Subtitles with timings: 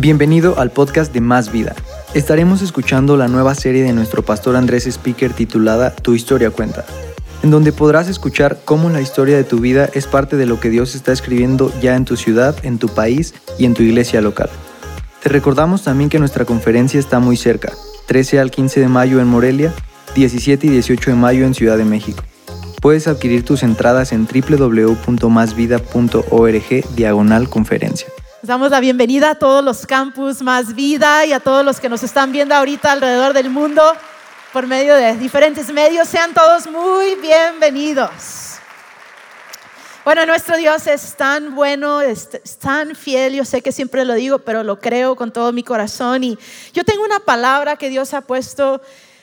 [0.00, 1.74] Bienvenido al podcast de Más Vida.
[2.14, 6.84] Estaremos escuchando la nueva serie de nuestro pastor Andrés Speaker titulada Tu historia cuenta,
[7.42, 10.70] en donde podrás escuchar cómo la historia de tu vida es parte de lo que
[10.70, 14.50] Dios está escribiendo ya en tu ciudad, en tu país y en tu iglesia local.
[15.20, 17.72] Te recordamos también que nuestra conferencia está muy cerca,
[18.06, 19.74] 13 al 15 de mayo en Morelia,
[20.14, 22.22] 17 y 18 de mayo en Ciudad de México.
[22.80, 28.06] Puedes adquirir tus entradas en www.masvida.org diagonal conferencia.
[28.48, 32.02] Damos la bienvenida a todos los campus Más Vida y a todos los que nos
[32.02, 33.82] están viendo ahorita alrededor del mundo
[34.54, 36.08] por medio de diferentes medios.
[36.08, 38.56] Sean todos muy bienvenidos.
[40.02, 44.38] Bueno, nuestro Dios es tan bueno, es, tan fiel, yo sé que siempre lo digo,
[44.38, 46.24] pero lo creo con todo mi corazón.
[46.24, 46.38] Y
[46.72, 48.80] yo tengo una palabra que Dios ha puesto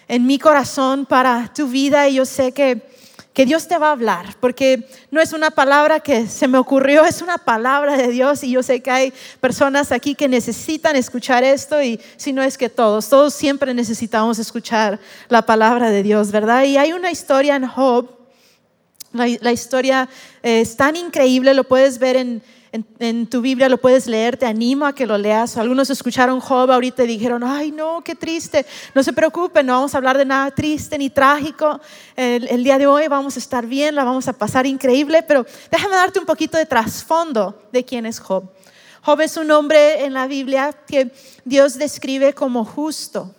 [0.07, 2.94] en mi corazón para tu vida y yo sé que
[3.35, 7.03] que Dios te va a hablar, porque no es una palabra que se me ocurrió,
[7.03, 11.43] es una palabra de Dios y yo sé que hay personas aquí que necesitan escuchar
[11.43, 16.31] esto y si no es que todos, todos siempre necesitamos escuchar la palabra de Dios,
[16.31, 16.63] ¿verdad?
[16.63, 18.09] Y hay una historia en Job,
[19.11, 20.07] la, historia
[20.41, 22.41] eh, es tan increíble, lo puedes ver en
[22.99, 25.57] en, tu Biblia lo puedes leer, te animo a que lo leas.
[25.57, 28.65] Algunos escucharon Job ahorita y dijeron, ay no, qué triste.
[28.93, 31.79] No se preocupen, no vamos a hablar de nada triste ni trágico.
[32.15, 35.45] El, el día de hoy vamos a estar bien, la vamos a pasar increíble, pero
[35.71, 38.49] déjame darte un poquito de trasfondo de quién es Job.
[39.01, 41.11] Job es un hombre en la Biblia que
[41.43, 43.33] Dios describe como justo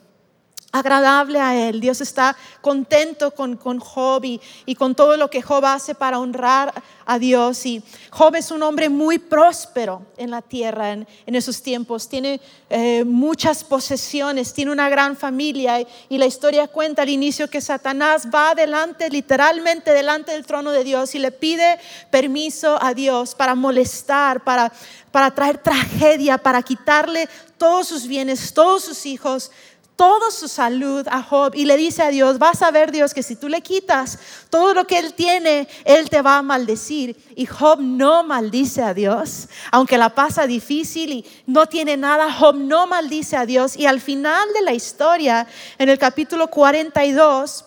[0.78, 1.80] agradable a él.
[1.80, 6.72] Dios está contento con, con Job y, con todo lo que Job hace para honrar
[7.04, 7.64] a Dios.
[7.64, 12.08] Y Job es un hombre muy próspero en la tierra en, esos tiempos.
[12.08, 15.80] Tiene eh, muchas posesiones, tiene una gran familia.
[15.80, 20.72] Y, y, la historia cuenta al inicio que Satanás va adelante, literalmente delante del trono
[20.72, 21.78] de Dios y le pide
[22.10, 24.72] permiso a Dios para molestar, para,
[25.10, 29.50] para traer tragedia, para quitarle todos sus bienes, todos sus hijos
[29.96, 33.22] toda su salud a Job y le dice a Dios, vas a ver Dios que
[33.22, 34.18] si tú le quitas
[34.50, 37.16] todo lo que él tiene, él te va a maldecir.
[37.34, 42.56] Y Job no maldice a Dios, aunque la pasa difícil y no tiene nada, Job
[42.56, 43.76] no maldice a Dios.
[43.76, 45.46] Y al final de la historia,
[45.78, 47.64] en el capítulo 42,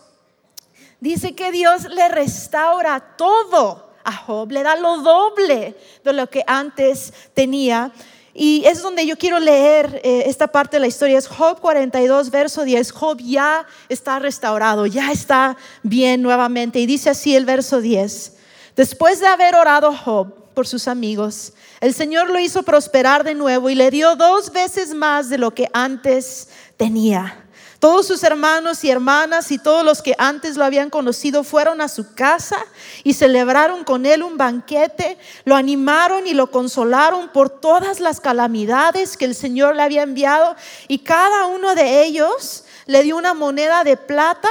[1.00, 6.44] dice que Dios le restaura todo a Job, le da lo doble de lo que
[6.45, 7.91] antes tenía.
[8.34, 11.17] Y es donde yo quiero leer eh, esta parte de la historia.
[11.17, 12.91] Es Job 42, verso 10.
[12.91, 16.79] Job ya está restaurado, ya está bien nuevamente.
[16.79, 18.34] Y dice así el verso 10.
[18.75, 23.69] Después de haber orado Job por sus amigos, el Señor lo hizo prosperar de nuevo
[23.69, 27.48] y le dio dos veces más de lo que antes tenía.
[27.79, 31.88] Todos sus hermanos y hermanas y todos los que antes lo habían conocido fueron a
[31.88, 32.57] su casa
[33.06, 39.16] y celebraron con él un banquete, lo animaron y lo consolaron por todas las calamidades
[39.16, 40.57] que el Señor le había enviado.
[40.89, 44.50] Y cada uno de ellos le dio una moneda de plata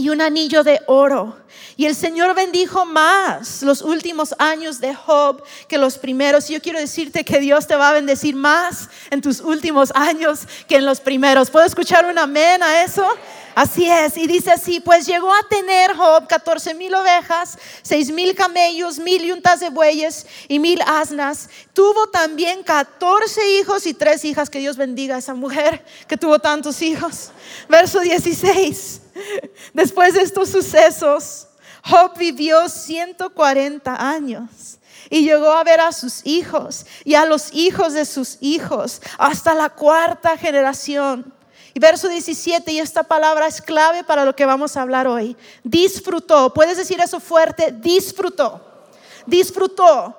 [0.00, 1.36] y un anillo de oro.
[1.76, 6.48] Y el Señor bendijo más los últimos años de Job que los primeros.
[6.48, 10.40] Y yo quiero decirte que Dios te va a bendecir más en tus últimos años
[10.66, 11.50] que en los primeros.
[11.50, 13.06] ¿Puedo escuchar un amén a eso?
[13.54, 18.34] Así es, y dice así, pues llegó a tener Job 14 mil ovejas, 6 mil
[18.34, 21.50] camellos, mil yuntas de bueyes y mil asnas.
[21.72, 26.38] Tuvo también 14 hijos y tres hijas, que Dios bendiga a esa mujer que tuvo
[26.38, 27.32] tantos hijos.
[27.68, 28.99] Verso 16,
[29.74, 31.48] después de estos sucesos,
[31.84, 34.78] Job vivió 140 años
[35.08, 39.54] y llegó a ver a sus hijos y a los hijos de sus hijos hasta
[39.54, 41.32] la cuarta generación.
[41.72, 45.36] Y verso 17, y esta palabra es clave para lo que vamos a hablar hoy.
[45.62, 48.60] Disfrutó, puedes decir eso fuerte, disfrutó.
[49.26, 50.16] Disfrutó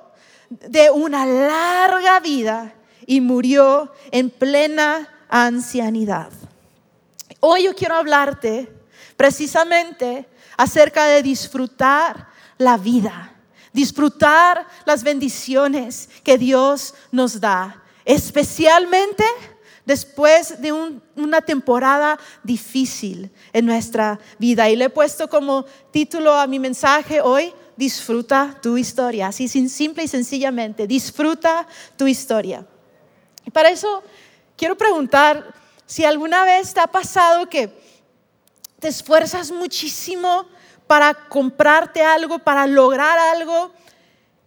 [0.50, 2.74] de una larga vida
[3.06, 6.30] y murió en plena ancianidad.
[7.40, 8.72] Hoy yo quiero hablarte
[9.22, 10.26] precisamente
[10.58, 12.28] acerca de disfrutar
[12.58, 13.32] la vida,
[13.72, 19.24] disfrutar las bendiciones que Dios nos da, especialmente
[19.86, 24.68] después de una temporada difícil en nuestra vida.
[24.72, 30.04] Y le he puesto como título a mi mensaje hoy, disfruta tu historia, así simple
[30.04, 32.66] y sencillamente, disfruta tu historia.
[33.46, 34.02] Y para eso
[34.58, 35.54] quiero preguntar
[35.86, 37.91] si alguna vez te ha pasado que
[38.82, 40.48] te esfuerzas muchísimo
[40.88, 43.72] para comprarte algo, para lograr algo,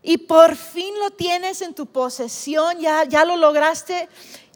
[0.03, 4.09] y por fin lo tienes en tu posesión, ya, ya lo lograste,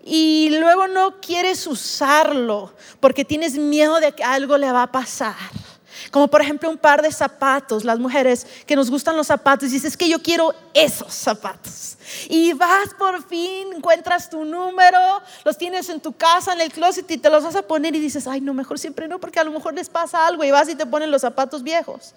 [0.04, 5.36] y luego no quieres usarlo porque tienes miedo de que algo le va a pasar.
[6.10, 9.96] Como por ejemplo un par de zapatos, las mujeres que nos gustan los zapatos, dices
[9.96, 11.96] que yo quiero esos zapatos.
[12.28, 14.98] Y vas por fin, encuentras tu número,
[15.44, 18.00] los tienes en tu casa, en el closet y te los vas a poner y
[18.00, 20.68] dices, ay, no, mejor siempre no, porque a lo mejor les pasa algo y vas
[20.68, 22.14] y te ponen los zapatos viejos.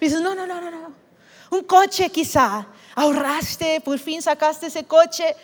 [0.00, 0.92] Y dices, no, no, no, no, no.
[1.50, 5.34] Un coche quizá, ahorraste, por fin sacaste ese coche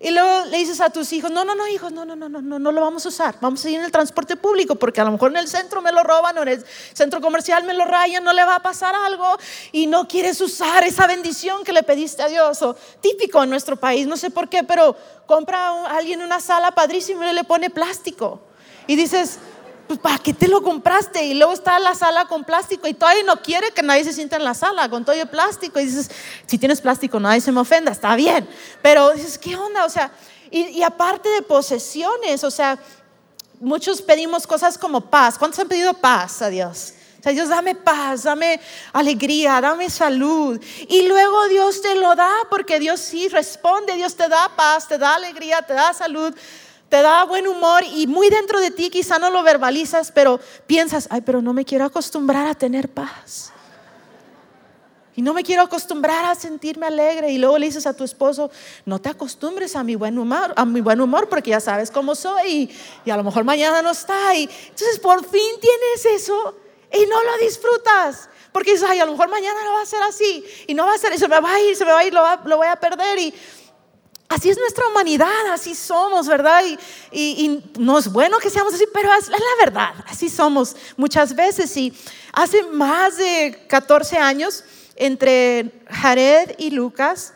[0.00, 2.40] y luego le dices a tus hijos, no, no, no, hijos, no, no, no, no,
[2.40, 3.34] no, no lo vamos a usar.
[3.40, 5.90] Vamos a ir en el transporte público porque a lo mejor en el centro me
[5.90, 8.94] lo roban o en el centro comercial me lo rayan, no le va a pasar
[8.94, 9.26] algo
[9.72, 12.62] y no quieres usar esa bendición que le pediste a Dios.
[12.62, 14.94] O típico en nuestro país, no sé por qué, pero
[15.26, 18.40] compra a alguien una sala padrísima y le pone plástico.
[18.86, 19.40] Y dices,
[19.88, 21.24] pues ¿para qué te lo compraste?
[21.24, 24.36] Y luego está la sala con plástico y todavía no quiere que nadie se sienta
[24.36, 25.80] en la sala con todo el plástico.
[25.80, 26.10] Y dices,
[26.46, 28.46] si tienes plástico, nadie se me ofenda, está bien.
[28.82, 29.86] Pero dices, ¿qué onda?
[29.86, 30.12] O sea,
[30.50, 32.78] y, aparte de posesiones, o sea,
[33.60, 35.38] muchos pedimos cosas como paz.
[35.38, 36.92] ¿Cuántos han pedido paz a Dios?
[37.18, 38.60] O sea, Dios, dame paz, dame
[38.92, 40.60] alegría, dame salud.
[40.88, 44.98] Y luego Dios te lo da porque Dios sí responde, Dios te da paz, te
[44.98, 46.34] da alegría, te da salud
[46.88, 51.06] te da buen humor y muy dentro de ti quizá no lo verbalizas, pero piensas,
[51.10, 53.52] ay, pero no me quiero acostumbrar a tener paz.
[55.18, 57.32] Y no me quiero acostumbrar a sentirme alegre.
[57.32, 58.52] Y luego le dices a tu esposo,
[58.84, 62.14] no te acostumbres a mi buen humor, a mi buen humor, porque ya sabes cómo
[62.14, 62.70] soy
[63.04, 64.32] y, a lo mejor mañana no está.
[64.36, 66.56] Y entonces por fin tienes eso
[66.92, 68.28] y no lo disfrutas.
[68.52, 70.44] Porque dices, ay, a lo mejor mañana no va a ser así.
[70.68, 72.14] Y no va a ser, se me va a ir, se me va a ir,
[72.14, 73.18] lo, lo voy a perder.
[73.18, 73.34] Y
[74.28, 76.62] Así es nuestra humanidad, así somos, ¿verdad?
[77.10, 81.74] Y, no es bueno que seamos así, pero es, la verdad, así somos muchas veces.
[81.78, 81.94] Y
[82.34, 84.64] hace más de 14 años,
[84.96, 87.32] entre Jared y Lucas,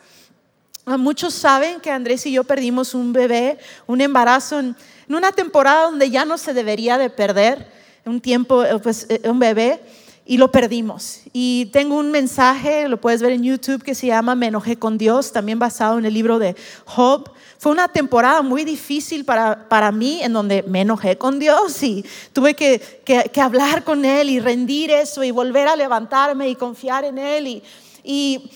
[0.85, 4.77] muchos saben que Andrés y yo perdimos un bebé, un embarazo en,
[5.09, 7.71] una temporada donde ya no se debería de perder
[8.05, 9.81] un tiempo, pues eh, un bebé
[10.24, 11.20] y lo perdimos.
[11.32, 14.98] Y tengo un mensaje, lo puedes ver en YouTube, que se llama Me enojé con
[14.98, 16.54] Dios, también basado en el libro de
[16.84, 17.30] Job.
[17.58, 22.04] Fue una temporada muy difícil para, para mí en donde me enojé con Dios y
[22.32, 27.04] tuve que, que, hablar con Él y rendir eso y volver a levantarme y confiar
[27.04, 27.46] en Él.
[27.46, 27.62] Y,
[28.04, 28.50] y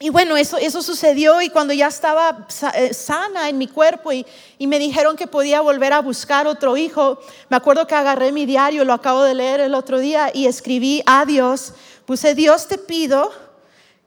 [0.00, 4.26] y bueno, eso, eso sucedió y cuando ya estaba eh, sana en mi cuerpo y,
[4.58, 8.44] y, me dijeron que podía volver a buscar otro hijo, me acuerdo que agarré mi
[8.44, 11.74] diario, lo acabo de leer el otro día y escribí a Dios,
[12.06, 13.30] puse Dios te pido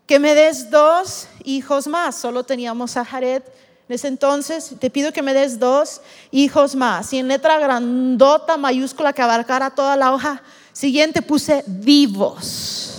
[0.06, 3.44] que me des dos hijos más, solo teníamos a Jared
[3.88, 6.02] en ese entonces, te pido que me des dos
[6.32, 10.44] hijos más y en letra grandota mayúscula que abarcara toda la hoja
[10.74, 12.97] siguiente puse vivos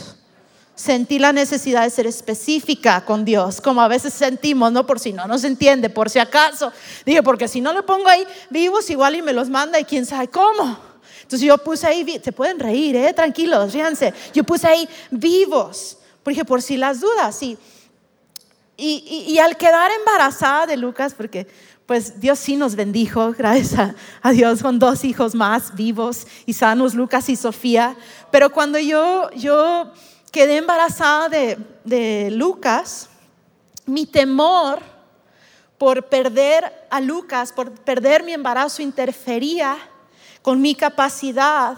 [0.79, 4.87] sentí la necesidad de ser específica con Dios, como a veces sentimos, ¿no?
[4.87, 6.73] Por si no nos entiende, por si acaso.
[7.05, 10.07] Dije, porque si no le pongo ahí vivos, igual y me los manda y quién
[10.07, 10.79] sabe cómo.
[11.23, 13.13] Entonces yo puse ahí, se pueden reír, ¿eh?
[13.13, 14.15] Tranquilos, ríanse.
[14.33, 17.59] Yo puse ahí vivos, porque por si las dudas, sí.
[18.77, 21.49] Y, y, al quedar embarazada de Lucas, porque
[21.87, 26.53] pues Dios sí nos bendijo, gracias a, a, Dios, con dos hijos más vivos y
[26.53, 27.97] sanos, Lucas y Sofía.
[28.31, 29.93] Pero cuando yo, yo
[30.39, 33.09] quedé embarazada de, Lucas,
[33.87, 34.79] mi temor
[35.79, 39.77] por perder a Lucas, por perder mi embarazo, interfería
[40.41, 41.77] con mi capacidad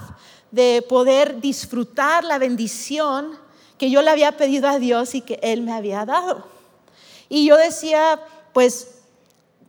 [0.51, 3.31] de poder disfrutar la bendición
[3.79, 6.47] que yo le había pedido a Dios y que Él me había dado.
[7.31, 8.21] Y yo decía,
[8.53, 8.89] pues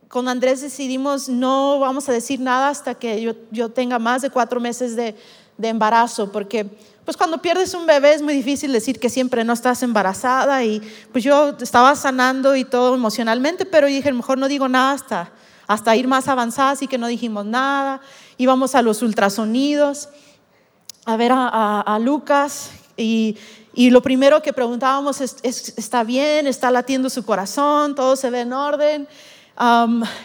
[0.08, 4.60] con Andrés decidimos no vamos a decir nada hasta que yo, tenga más de cuatro
[4.60, 5.16] meses de,
[5.58, 6.66] de embarazo, porque
[7.04, 10.80] pues cuando pierdes un bebé es muy difícil decir que siempre no estás embarazada y
[11.10, 15.32] pues yo estaba sanando y todo emocionalmente, pero dije, mejor no digo nada hasta,
[15.66, 18.00] hasta ir más avanzada, así que no dijimos nada.
[18.38, 20.08] Íbamos a los ultrasonidos
[21.04, 23.36] a ver a, Lucas y,
[23.74, 26.46] y, lo primero que preguntábamos es, ¿está bien?
[26.46, 27.96] ¿Está latiendo su corazón?
[27.96, 29.08] ¿Todo se ve en orden?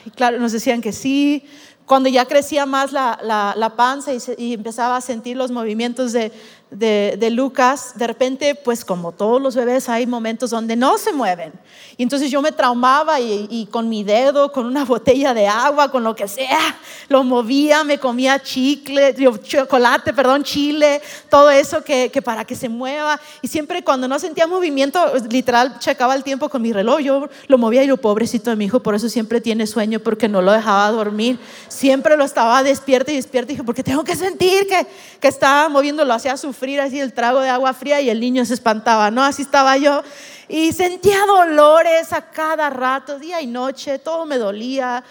[0.06, 1.44] y claro, nos decían que sí.
[1.88, 6.34] Cuando ya crecía más la, la, panza y, empezaba a sentir los movimientos de,
[6.70, 11.54] de, Lucas, de repente, pues como todos los bebés, hay momentos donde no se mueven.
[11.96, 16.04] Y entonces yo me traumaba y, con mi dedo, con una botella de agua, con
[16.04, 16.60] lo que sea,
[17.08, 22.70] lo movía, me comía chicle, chocolate, perdón, chile, todo eso que, que para que se
[22.70, 23.20] mueva.
[23.42, 27.58] Y siempre cuando no sentía movimiento, literal, checaba el tiempo con mi reloj, yo lo
[27.58, 30.52] movía y lo pobrecito de mi hijo, por eso siempre tiene sueño, porque no lo
[30.52, 31.40] dejaba dormir.
[31.70, 33.52] Siempre lo estaba despierto y despierto.
[33.52, 34.86] Y dije, porque tengo que sentir que,
[35.20, 38.44] que estaba moviéndolo hacia su sufrir así el trago de agua fría y el niño
[38.44, 39.24] se espantaba, ¿no?
[39.24, 40.02] Así estaba yo
[40.50, 45.04] y sentía dolores a cada rato, día y noche, todo me dolía.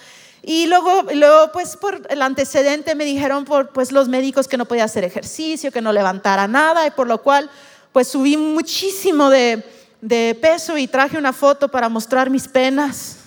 [0.42, 4.64] Y luego, luego, pues por el antecedente me dijeron por pues, los médicos que no
[4.64, 7.48] podía hacer ejercicio, que no levantara nada, y por lo cual
[7.92, 9.62] pues subí muchísimo de,
[10.00, 13.18] de peso y traje una foto para mostrar mis penas.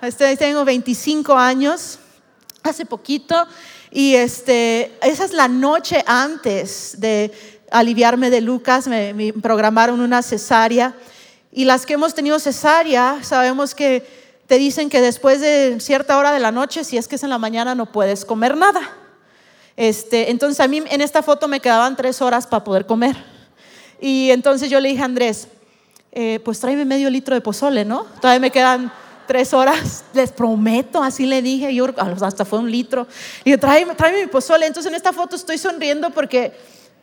[0.00, 1.98] Este, tengo 25 años,
[2.62, 3.46] hace poquito,
[3.94, 7.30] y este, esa es la noche antes de
[7.70, 10.96] aliviarme de Lucas, me, programaron una cesárea.
[11.52, 14.04] Y las que hemos tenido cesárea, sabemos que
[14.48, 17.30] te dicen que después de cierta hora de la noche, si es que es en
[17.30, 18.80] la mañana, no puedes comer nada.
[19.76, 23.16] Este, entonces a mí en esta foto me quedaban tres horas para poder comer.
[24.00, 25.46] Y entonces yo le dije a Andrés,
[26.10, 28.06] eh, pues tráeme medio litro de pozole, ¿no?
[28.20, 28.92] Todavía me quedan
[29.26, 31.86] tres horas, les prometo, así le dije, yo
[32.20, 33.06] hasta fue un litro.
[33.44, 34.66] Y yo, tráeme, tráeme mi pozole.
[34.66, 36.52] Entonces en esta foto estoy sonriendo porque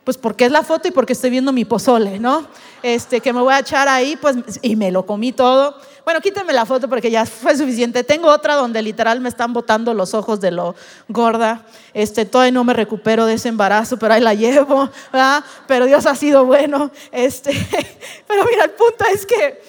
[0.04, 2.46] pues porque es la foto y porque estoy viendo mi pozole, ¿no?
[2.82, 5.76] Este, que me voy a echar ahí, pues, y me lo comí todo.
[6.04, 8.02] Bueno, quítenme la foto porque ya fue suficiente.
[8.02, 10.74] Tengo otra donde literal me están botando los ojos de lo
[11.06, 11.64] gorda.
[11.94, 15.44] Este, todavía no me recupero de ese embarazo, pero ahí la llevo, ¿verdad?
[15.68, 16.90] Pero Dios ha sido bueno.
[17.12, 17.52] Este,
[18.26, 19.62] pero mira, el punto es que,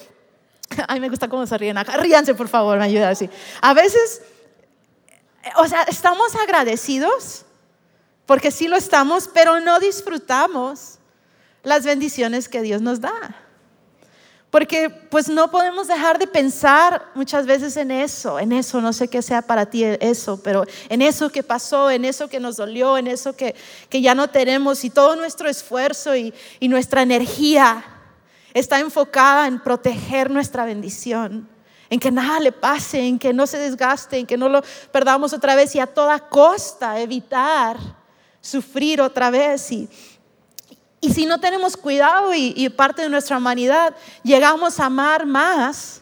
[0.88, 1.96] ay, me gusta cómo se ríen acá.
[1.96, 3.28] Ríanse, por favor, me ayuda así.
[3.60, 4.22] A veces,
[5.56, 7.44] o sea, estamos agradecidos
[8.26, 10.98] porque sí lo estamos, pero no disfrutamos
[11.62, 13.36] las bendiciones que Dios nos da.
[14.50, 19.08] Porque pues no podemos dejar de pensar muchas veces en eso, en eso, no sé
[19.08, 22.96] qué sea para ti eso, pero en eso que pasó, en eso que nos dolió,
[22.96, 23.56] en eso que,
[23.90, 27.93] que ya no tenemos y todo nuestro esfuerzo y, y nuestra energía
[28.54, 31.48] está enfocada en proteger nuestra bendición,
[31.90, 35.32] en que nada le pase, en que no se desgaste, en que no lo perdamos
[35.32, 37.76] otra vez y a toda costa evitar
[38.40, 39.70] sufrir otra vez.
[39.72, 39.88] Y,
[41.00, 46.00] y si no tenemos cuidado y, parte de nuestra humanidad, llegamos a amar más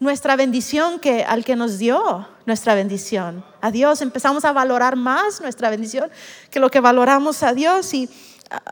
[0.00, 3.44] nuestra bendición que al que nos dio nuestra bendición.
[3.60, 6.08] A Dios empezamos a valorar más nuestra bendición
[6.50, 7.92] que lo que valoramos a Dios.
[7.92, 8.08] Y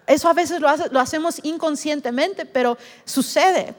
[0.07, 3.75] eso a veces lo, lo hacemos inconscientemente, pero sucede.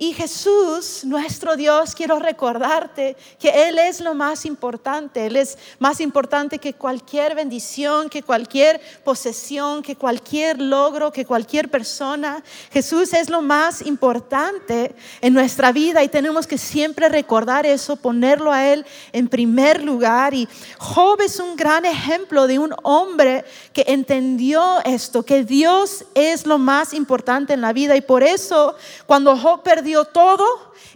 [0.00, 5.26] Y Jesús, nuestro Dios, quiero recordarte que Él es lo más importante.
[5.26, 11.68] Él es más importante que cualquier bendición, que cualquier posesión, que cualquier logro, que cualquier
[11.68, 12.44] persona.
[12.70, 18.52] Jesús es lo más importante en nuestra vida y tenemos que siempre recordar eso, ponerlo
[18.52, 20.32] a Él en primer lugar.
[20.32, 26.46] Y Job es un gran ejemplo de un hombre que entendió esto, que Dios es
[26.46, 27.96] lo más importante en la vida.
[27.96, 30.44] Y por eso, cuando Job perdió todo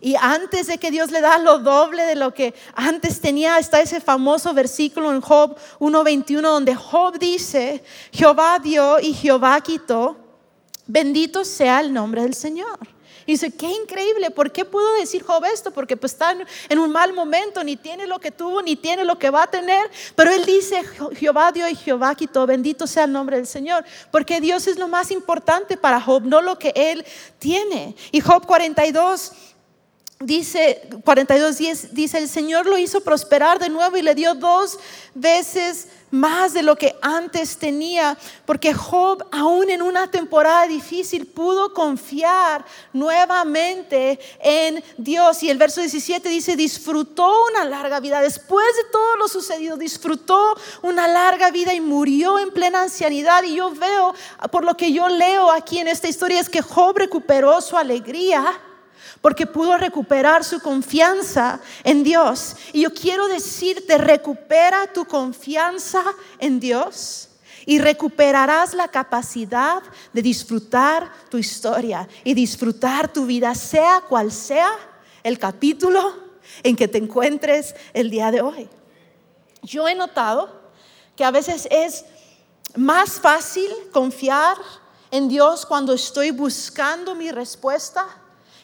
[0.00, 3.80] y antes de que Dios le da lo doble de lo que antes tenía, está
[3.80, 7.82] ese famoso versículo en Job 1.21 donde Job dice,
[8.12, 10.16] Jehová dio y Jehová quitó,
[10.86, 12.78] bendito sea el nombre del Señor.
[13.26, 15.70] Y dice, qué increíble, ¿por qué pudo decir Job esto?
[15.70, 16.36] Porque pues está
[16.68, 19.46] en un mal momento, ni tiene lo que tuvo, ni tiene lo que va a
[19.46, 19.90] tener.
[20.14, 20.82] Pero él dice,
[21.16, 23.84] Jehová dio y Jehová quitó, bendito sea el nombre del Señor.
[24.10, 27.04] Porque Dios es lo más importante para Job, no lo que él
[27.38, 27.94] tiene.
[28.10, 29.32] Y Job 42
[30.24, 31.58] dice 42
[31.92, 34.78] dice el Señor lo hizo prosperar de nuevo y le dio dos
[35.14, 41.72] veces más de lo que antes tenía, porque Job, aún en una temporada difícil, pudo
[41.72, 45.42] confiar nuevamente en Dios.
[45.42, 48.20] Y el verso 17 dice, disfrutó una larga vida.
[48.20, 53.42] Después de todo lo sucedido, disfrutó una larga vida y murió en plena ancianidad.
[53.44, 54.14] Y yo veo,
[54.50, 58.60] por lo que yo leo aquí en esta historia, es que Job recuperó su alegría
[59.22, 62.56] porque pudo recuperar su confianza en Dios.
[62.72, 66.02] Y yo quiero decirte, recupera tu confianza
[66.38, 67.28] en Dios
[67.64, 69.80] y recuperarás la capacidad
[70.12, 74.72] de disfrutar tu historia y disfrutar tu vida, sea cual sea
[75.22, 76.00] el capítulo
[76.64, 78.68] en que te encuentres el día de hoy.
[79.62, 80.62] Yo he notado
[81.14, 82.04] que a veces es
[82.74, 84.56] más fácil confiar
[85.12, 88.21] en Dios cuando estoy buscando mi respuesta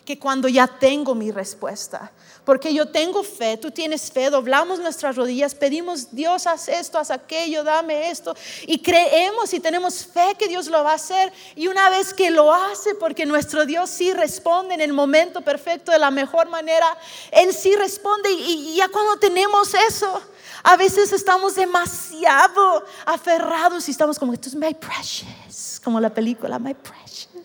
[0.09, 2.11] que cuando ya tengo mi respuesta.
[2.43, 7.11] Porque yo tengo fe, tú tienes fe, doblamos nuestras rodillas, pedimos, Dios, haz esto, haz
[7.11, 8.35] aquello, dame esto.
[8.67, 11.31] Y creemos y tenemos fe que Dios lo va a hacer.
[11.55, 15.93] Y una vez que lo hace, porque nuestro Dios sí responde en el momento perfecto,
[15.93, 16.87] de la mejor manera,
[17.31, 18.33] Él sí responde.
[18.33, 20.23] Y, ya cuando tenemos eso,
[20.63, 26.59] a veces estamos demasiado aferrados y estamos como, esto es my precious, como la película,
[26.59, 27.38] my precious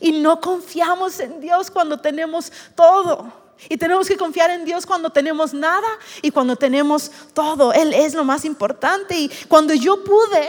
[0.00, 3.32] y no confiamos en Dios cuando tenemos todo.
[3.68, 5.88] Y tenemos que confiar en Dios cuando tenemos nada
[6.22, 7.72] y cuando tenemos todo.
[7.72, 9.18] Él es lo más importante.
[9.18, 10.48] Y cuando yo pude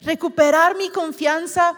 [0.00, 1.76] recuperar mi confianza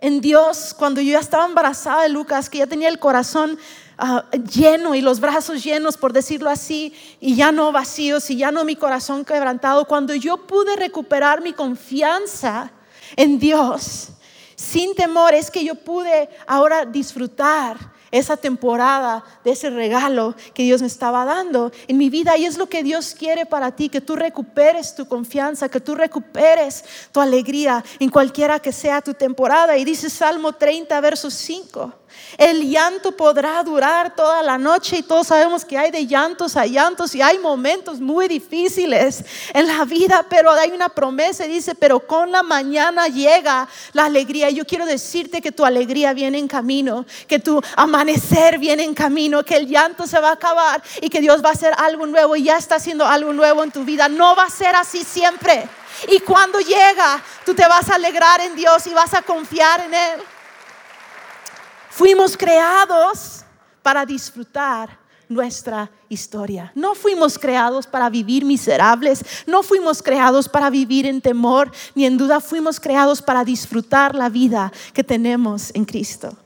[0.00, 3.58] en Dios cuando yo ya estaba embarazada de Lucas, que ya tenía el corazón
[3.98, 8.50] ah, lleno y los brazos llenos, por decirlo así, y ya no vacíos y ya
[8.50, 12.70] no mi corazón quebrantado, cuando yo pude recuperar mi confianza
[13.16, 14.08] en Dios,
[14.56, 17.76] sin temor, es que yo pude ahora disfrutar
[18.10, 22.36] esa temporada de ese regalo que Dios me estaba dando en mi vida.
[22.36, 25.94] Y es lo que Dios quiere para ti, que tú recuperes tu confianza, que tú
[25.94, 29.76] recuperes tu alegría en cualquiera que sea tu temporada.
[29.76, 31.92] Y dice Salmo 30, verso 5.
[32.38, 36.66] El llanto podrá durar toda la noche y todos sabemos que hay de llantos a
[36.66, 41.74] llantos y hay momentos muy difíciles en la vida, pero hay una promesa y dice,
[41.74, 44.50] pero con la mañana llega la alegría.
[44.50, 49.42] Yo quiero decirte que tu alegría viene en camino, que tu amanecer viene en camino,
[49.42, 52.36] que el llanto se va a acabar y que Dios va a hacer algo nuevo
[52.36, 54.08] y ya está haciendo algo nuevo en tu vida.
[54.08, 55.68] No va a ser así siempre.
[56.08, 59.94] Y cuando llega, tú te vas a alegrar en Dios y vas a confiar en
[59.94, 60.22] Él.
[61.96, 63.42] Fuimos creados
[63.82, 65.00] para disfrutar
[65.30, 66.70] nuestra historia.
[66.74, 72.18] No fuimos creados para vivir miserables, no fuimos creados para vivir en temor, ni en
[72.18, 76.36] duda fuimos creados para disfrutar la vida que tenemos en Cristo.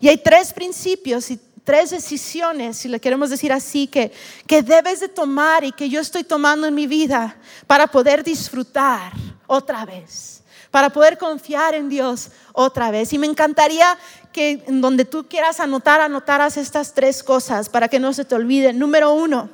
[0.00, 4.10] Y hay tres principios y tres decisiones, si le queremos decir así, que,
[4.46, 9.12] que debes de tomar y que yo estoy tomando en mi vida para poder disfrutar
[9.46, 13.12] otra vez, para poder confiar en Dios otra vez.
[13.12, 13.98] Y me encantaría
[14.34, 18.34] que en donde tú quieras anotar, anotaras estas tres cosas para que no se te
[18.34, 18.80] olviden.
[18.80, 19.48] Número uno,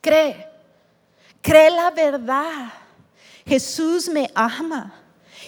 [0.00, 0.48] cree,
[1.42, 2.72] cree la verdad.
[3.46, 4.94] Jesús me ama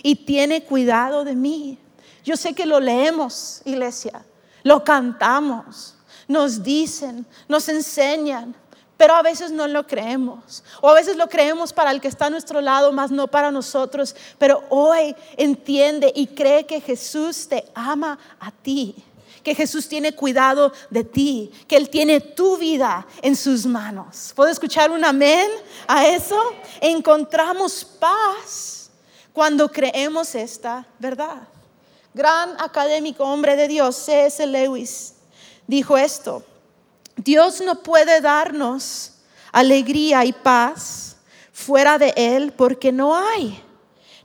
[0.03, 1.79] y tiene cuidado de mí.
[2.23, 4.23] Yo sé que lo leemos, iglesia,
[4.63, 5.97] lo cantamos,
[6.29, 8.55] nos dicen, nos enseñan,
[8.97, 10.65] pero a veces no lo creemos.
[10.81, 13.51] O a veces lo creemos para el que está a nuestro lado, más no para
[13.51, 14.17] nosotros.
[14.39, 18.97] Pero hoy entiende y cree que Jesús te ama a ti.
[19.43, 21.53] Que Jesús tiene cuidado de ti.
[21.69, 24.33] Que Él tiene tu vida en sus manos.
[24.35, 25.51] ¿Puedo escuchar un amén
[25.87, 26.41] a eso?
[26.81, 28.91] Encontramos paz
[29.33, 31.47] cuando creemos esta verdad.
[32.15, 34.47] Gran académico, hombre de Dios, C.S.
[34.47, 35.13] Lewis,
[35.67, 36.43] dijo esto.
[37.17, 39.13] Dios no puede darnos
[39.53, 41.17] alegría y paz
[41.53, 43.63] fuera de Él porque no hay.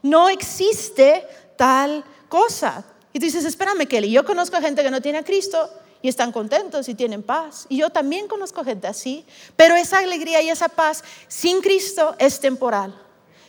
[0.02, 1.26] No existe
[1.58, 2.84] tal cosa.
[3.14, 5.70] Y tú dices, espérame, Kelly, yo conozco gente que no tiene a Cristo
[6.02, 7.66] y están contentos y tienen paz.
[7.70, 9.26] Y yo también conozco gente así.
[9.56, 12.94] Pero esa alegría y esa paz sin Cristo es temporal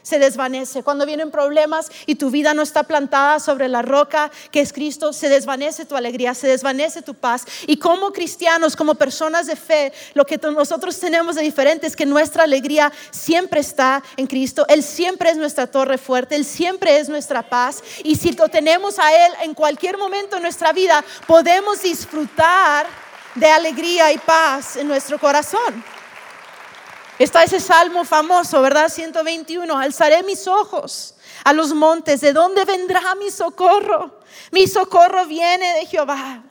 [0.03, 0.83] se desvanece.
[0.83, 5.13] Cuando vienen problemas y tu vida no está plantada sobre la roca que es Cristo,
[5.13, 7.45] se desvanece tu alegría, se desvanece tu paz.
[7.67, 12.07] Y como cristianos, como personas de fe, lo que nosotros tenemos de diferente es que
[12.07, 14.67] nuestra alegría siempre está en Cristo.
[14.69, 17.83] Él siempre es nuestra torre fuerte, Él siempre es nuestra paz.
[18.05, 22.87] Y si lo tenemos a Él en cualquier momento en nuestra vida, podemos disfrutar
[23.35, 25.85] de alegría y paz en nuestro corazón.
[27.19, 28.89] Está ese salmo famoso, ¿verdad?
[28.89, 29.79] 121.
[29.79, 32.21] Alzaré mis ojos a los montes.
[32.21, 34.21] ¿De dónde vendrá mi socorro?
[34.51, 36.43] Mi socorro viene de Jehová,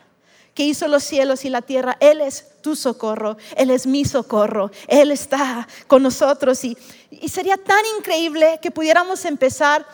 [0.53, 1.97] que hizo los cielos y la tierra.
[1.99, 3.37] Él es tu socorro.
[3.55, 4.71] Él es mi socorro.
[4.87, 6.63] Él está con nosotros.
[6.63, 6.77] Y,
[7.09, 9.85] y sería tan increíble que pudiéramos empezar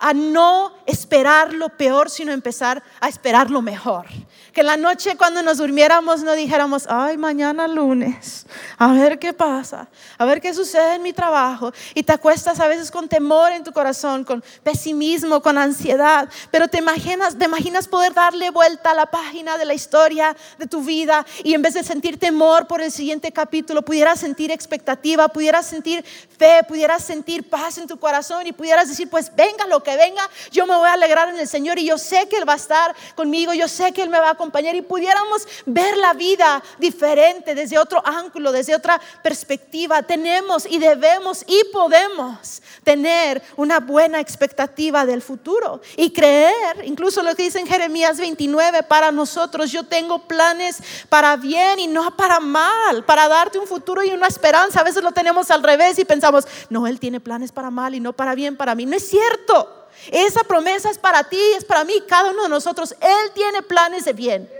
[0.00, 4.06] a no esperar lo peor, sino empezar a esperar lo mejor.
[4.52, 8.46] Que la noche cuando nos durmiéramos no dijéramos, ay, mañana lunes,
[8.78, 11.72] a ver qué pasa, a ver qué sucede en mi trabajo.
[11.94, 16.28] Y te acuestas a veces con temor en tu corazón, con pesimismo, con ansiedad.
[16.50, 20.66] Pero te imaginas, te imaginas poder darle vuelta a la página de la historia de
[20.66, 25.28] tu vida y en vez de sentir temor por el siguiente capítulo, pudieras sentir expectativa,
[25.28, 26.04] pudieras sentir
[26.38, 30.28] fe, pudieras sentir paz en tu corazón y pudieras decir, pues venga lo que venga,
[30.50, 32.56] yo me voy a alegrar en el Señor y yo sé que Él va a
[32.56, 36.62] estar conmigo, yo sé que Él me va a acompañar y pudiéramos ver la vida
[36.78, 40.02] diferente desde otro ángulo, desde otra perspectiva.
[40.02, 47.34] Tenemos y debemos y podemos tener una buena expectativa del futuro y creer, incluso lo
[47.34, 50.78] que dice en Jeremías 29, para nosotros yo tengo planes
[51.10, 54.80] para bien y no para mal, para darte un futuro y una esperanza.
[54.80, 58.00] A veces lo tenemos al revés y pensamos, no, Él tiene planes para mal y
[58.00, 58.86] no para bien para mí.
[58.86, 59.79] No es cierto.
[60.10, 62.94] Esa promesa es para ti, es para mí, cada uno de nosotros.
[63.00, 64.50] Él tiene planes de bien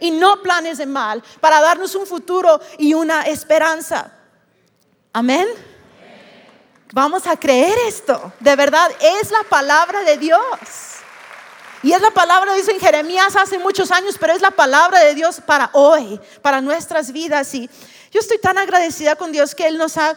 [0.00, 4.12] y no planes de mal para darnos un futuro y una esperanza.
[5.12, 5.46] Amén.
[6.92, 8.32] Vamos a creer esto.
[8.40, 10.40] De verdad, es la palabra de Dios.
[11.82, 15.14] Y es la palabra, dice en Jeremías hace muchos años, pero es la palabra de
[15.14, 17.54] Dios para hoy, para nuestras vidas.
[17.54, 17.70] Y
[18.10, 20.14] yo estoy tan agradecida con Dios que Él nos ha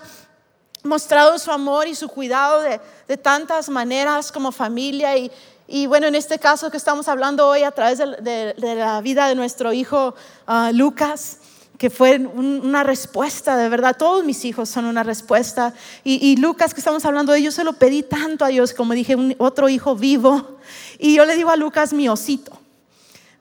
[0.83, 2.79] mostrado su amor y su cuidado de,
[3.17, 5.31] tantas maneras como familia y,
[5.67, 9.35] Y bueno, en este caso que estamos hablando hoy a través de, la vida de
[9.35, 10.13] nuestro hijo
[10.45, 11.37] ah, Lucas,
[11.77, 15.73] que fue una respuesta, de verdad, todos mis hijos son una respuesta.
[16.03, 19.15] Y, Lucas, que estamos hablando de, yo se lo pedí tanto a Dios, como dije,
[19.15, 20.59] un, otro hijo vivo.
[20.97, 22.57] Y yo le digo a Lucas, mi osito,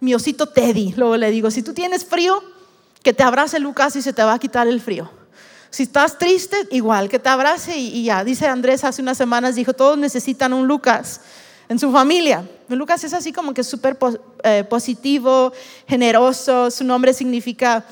[0.01, 2.43] mi osito Teddy, luego le digo, si tú tienes frío,
[3.03, 5.22] que te abrace Lucas y se te va a quitar el frío.
[5.73, 7.75] Si estás triste, igual, que te abrace.
[7.79, 8.23] Y, ya.
[8.25, 11.23] Dice Andrés hace unas semanas, dijo, todos necesitan un Lucas
[11.67, 12.47] en su familia.
[12.69, 13.97] Lucas es así como que súper
[14.45, 15.51] eh, positivo,
[15.89, 17.87] generoso, su nombre significa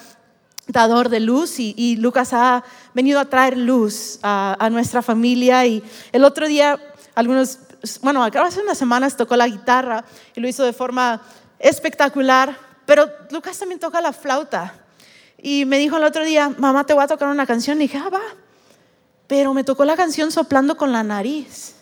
[0.66, 1.58] dador de luz.
[1.58, 2.62] Y, Lucas ha
[2.92, 5.64] venido a traer luz a, nuestra familia.
[5.64, 6.78] Y el otro día
[7.14, 7.60] algunos,
[8.02, 10.04] bueno, hace unas semanas tocó la guitarra
[10.36, 11.22] y lo hizo de forma
[11.58, 14.74] espectacular, pero Lucas también toca la flauta
[15.42, 17.98] y me dijo el otro día, mamá, te voy a tocar una canción y dije,
[17.98, 18.20] ah, va,
[19.26, 21.74] pero me tocó la canción soplando con la nariz.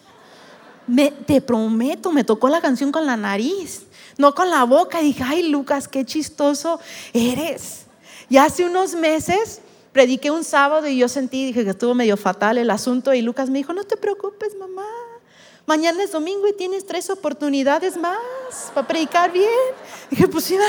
[0.87, 3.85] Me, te prometo, me tocó la canción con la nariz,
[4.16, 5.01] no con la boca.
[5.01, 6.79] Y dije, ay, Lucas, qué chistoso
[7.12, 7.87] eres.
[8.29, 9.61] Y hace unos meses
[9.92, 13.12] prediqué un sábado y yo sentí, dije que estuvo medio fatal el asunto.
[13.14, 14.87] Y Lucas me dijo, no te preocupes, mamá.
[15.66, 18.18] Mañana es domingo y tienes tres oportunidades más
[18.75, 19.49] para predicar bien.
[20.11, 20.64] Dije, pues sí, va.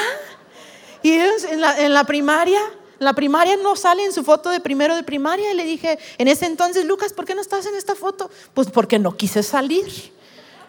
[1.03, 2.59] Y en la, en la primaria
[2.99, 6.27] la primaria no sale en su foto de primero de primaria y le dije, en
[6.27, 8.29] ese entonces, Lucas, ¿por qué no estás en esta foto?
[8.53, 10.11] Pues porque no quise salir.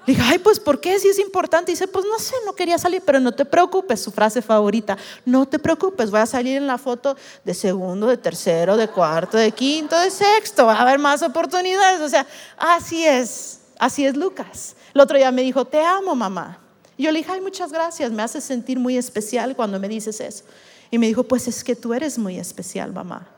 [0.07, 0.99] Le dije, ay, pues ¿por qué?
[0.99, 1.71] Si es importante.
[1.71, 4.97] Y dice, pues no sé, no quería salir, pero no te preocupes, su frase favorita,
[5.25, 9.37] no te preocupes, voy a salir en la foto de segundo, de tercero, de cuarto,
[9.37, 12.01] de quinto, de sexto, va a haber más oportunidades.
[12.01, 14.77] O sea, así es, así es Lucas.
[14.95, 16.59] El otro día me dijo, te amo, mamá.
[16.97, 20.21] Y yo le dije, ay, muchas gracias, me hace sentir muy especial cuando me dices
[20.21, 20.45] eso.
[20.91, 23.29] Y me dijo, pues es que tú eres muy especial, mamá.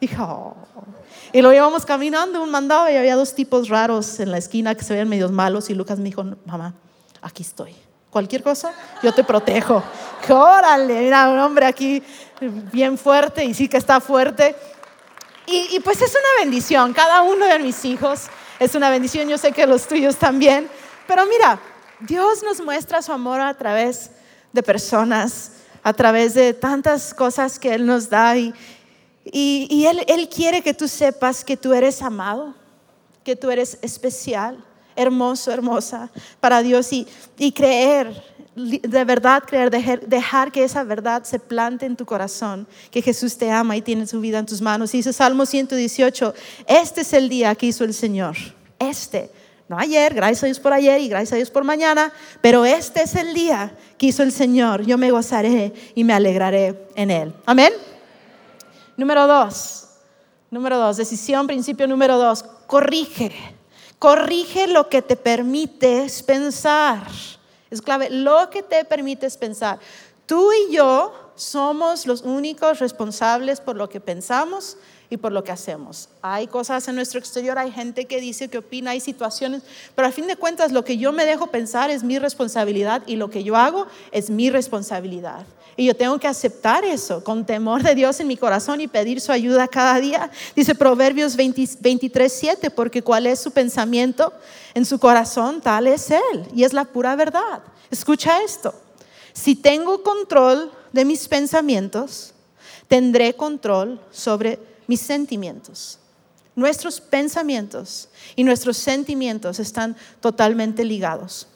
[0.00, 0.54] Dijo, oh".
[1.32, 4.84] Y lo íbamos caminando, un mandado, y había dos tipos raros en la esquina que
[4.84, 5.70] se veían medios malos.
[5.70, 6.74] Y Lucas me dijo, mamá,
[7.22, 7.74] aquí estoy.
[8.10, 9.82] Cualquier cosa, yo te protejo.
[10.28, 12.02] Órale, mira, un hombre aquí
[12.72, 14.56] bien fuerte y sí que está fuerte.
[15.46, 18.26] Y, y pues es una bendición, cada uno de mis hijos
[18.58, 20.68] es una bendición, yo sé que los tuyos también.
[21.06, 21.60] Pero mira,
[22.00, 24.10] Dios nos muestra su amor a través
[24.52, 28.54] de personas a través de tantas cosas que Él nos da y,
[29.24, 32.54] y, él, él quiere que tú sepas que tú eres amado,
[33.22, 34.64] que tú eres especial,
[34.96, 37.06] hermoso, hermosa para Dios y,
[37.38, 38.24] y creer,
[38.56, 43.36] de verdad creer, dejar, dejar, que esa verdad se plante en tu corazón, que Jesús
[43.36, 44.92] te ama y tiene su vida en tus manos.
[44.94, 46.34] Y dice Salmo 118,
[46.66, 48.36] este es el día que hizo el Señor,
[48.78, 49.30] este
[49.70, 53.04] no ayer, gracias a Dios por ayer y gracias a Dios por mañana, pero este
[53.04, 54.84] es el día que hizo el Señor.
[54.84, 57.32] Yo me gozaré y me alegraré en Él.
[57.46, 57.72] Amén.
[58.96, 59.90] Número dos,
[60.50, 63.30] número dos, decisión, principio número dos, corrige.
[64.00, 67.06] Corrige lo que te permites pensar.
[67.70, 69.78] Es clave, lo que te permites pensar.
[70.26, 74.78] Tú y yo somos los únicos responsables por lo que pensamos
[75.10, 76.08] y por lo que hacemos.
[76.22, 79.62] Hay cosas en nuestro exterior, hay gente que dice, que opina, hay situaciones,
[79.94, 83.16] pero al fin de cuentas lo que yo me dejo pensar es mi responsabilidad y
[83.16, 85.44] lo que yo hago es mi responsabilidad.
[85.76, 89.20] Y yo tengo que aceptar eso con temor de Dios en mi corazón y pedir
[89.20, 90.30] su ayuda cada día.
[90.54, 94.32] Dice Proverbios 23, 7, porque cuál es su pensamiento
[94.74, 96.46] en su corazón, tal es Él.
[96.54, 97.62] Y es la pura verdad.
[97.90, 98.74] Escucha esto.
[99.32, 102.34] Si tengo control de mis pensamientos,
[102.88, 104.58] tendré control sobre
[104.90, 106.00] mis sentimientos.
[106.56, 111.46] Nuestros pensamientos y nuestros sentimientos están totalmente ligados.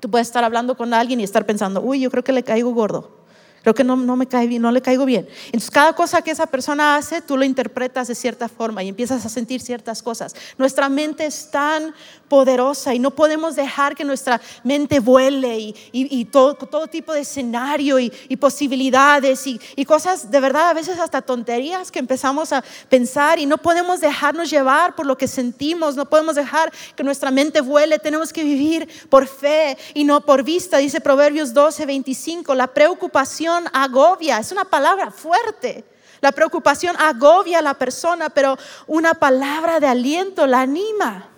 [0.00, 2.72] Tú puedes estar hablando con alguien y estar pensando, uy, yo creo que le caigo
[2.72, 3.22] gordo
[3.62, 5.28] creo que no, no me cae no le caigo bien.
[5.46, 9.24] Entonces, cada cosa que esa persona hace, tú lo interpretas de cierta forma y empiezas
[9.24, 10.34] a sentir ciertas cosas.
[10.58, 11.94] Nuestra mente es tan
[12.32, 17.20] poderosa y no podemos dejar que nuestra mente vuele y, y, todo, todo, tipo de
[17.20, 22.64] escenario y, y posibilidades y, cosas de verdad, a veces hasta tonterías que empezamos a
[22.88, 27.30] pensar y no podemos dejarnos llevar por lo que sentimos, no podemos dejar que nuestra
[27.30, 32.54] mente vuele, tenemos que vivir por fe y no por vista, dice Proverbios 12, 25,
[32.54, 35.84] la preocupación agobia, es una palabra fuerte.
[36.22, 41.31] La preocupación agobia a la persona, pero una palabra de aliento la anima.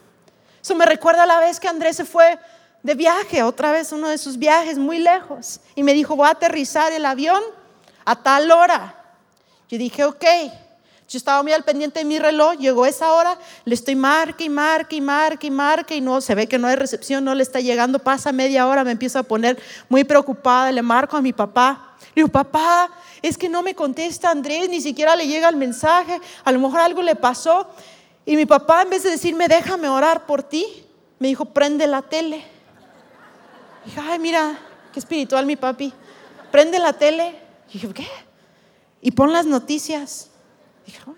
[0.64, 2.38] Eso me recuerda la vez que Andrés se fue
[2.82, 6.30] de viaje, otra vez uno de sus viajes muy lejos, y me dijo, voy a
[6.30, 7.42] aterrizar el avión
[8.06, 8.94] a tal hora.
[9.68, 10.24] Yo dije, ok.
[11.06, 14.48] Yo estaba muy al pendiente de mi reloj, llegó esa hora, le estoy marque y
[14.48, 17.42] marque y marque y marque y no, se ve que no hay recepción, no le
[17.42, 21.34] está llegando, pasa media hora, me empiezo a poner muy preocupada, le marco a mi
[21.34, 21.94] papá.
[22.14, 26.18] Le digo, papá, es que no me contesta Andrés, ni siquiera le llega el mensaje,
[26.42, 27.68] a lo mejor algo le pasó.
[28.26, 30.66] Y mi papá, en vez de decirme, déjame orar por ti,
[31.18, 32.44] me dijo, prende la tele.
[33.84, 34.58] Dije, ay, mira,
[34.92, 35.92] qué espiritual mi papi.
[36.50, 37.38] Prende la tele.
[37.72, 38.06] dije, ¿qué?
[39.00, 40.30] Y pon las noticias.
[40.86, 41.16] Dije, oh".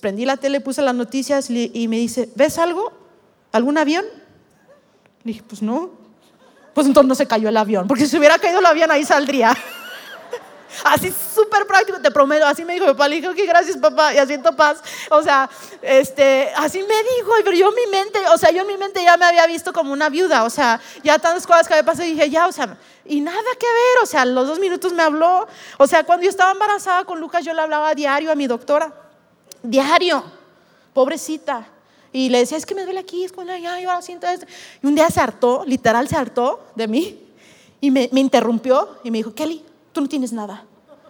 [0.00, 2.92] prendí la tele, puse las noticias y me dice, ¿ves algo?
[3.52, 4.04] ¿Algún avión?
[5.24, 5.90] Le dije, pues no.
[6.74, 9.04] Pues entonces no se cayó el avión, porque si se hubiera caído el avión ahí
[9.04, 9.56] saldría.
[10.84, 12.46] Así súper práctico, te prometo.
[12.46, 13.08] Así me dijo mi papá.
[13.08, 14.82] Le dije, ok, gracias papá, y asiento paz.
[15.10, 15.48] O sea,
[15.82, 19.02] este, así me dijo, pero yo en mi mente, o sea, yo en mi mente
[19.02, 20.44] ya me había visto como una viuda.
[20.44, 23.38] O sea, ya tantas cosas que había pasado y dije, ya, o sea, y nada
[23.58, 24.02] que ver.
[24.02, 25.46] O sea, los dos minutos me habló.
[25.78, 28.92] O sea, cuando yo estaba embarazada con Lucas, yo le hablaba diario a mi doctora.
[29.62, 30.22] Diario.
[30.92, 31.66] Pobrecita.
[32.12, 34.46] Y le decía, es que me duele aquí, es cuando ya, yo ahora siento esto.
[34.82, 37.22] Y un día se hartó, literal se hartó de mí.
[37.80, 39.62] Y me, me interrumpió y me dijo, Kelly,
[39.96, 40.62] tú no tienes nada.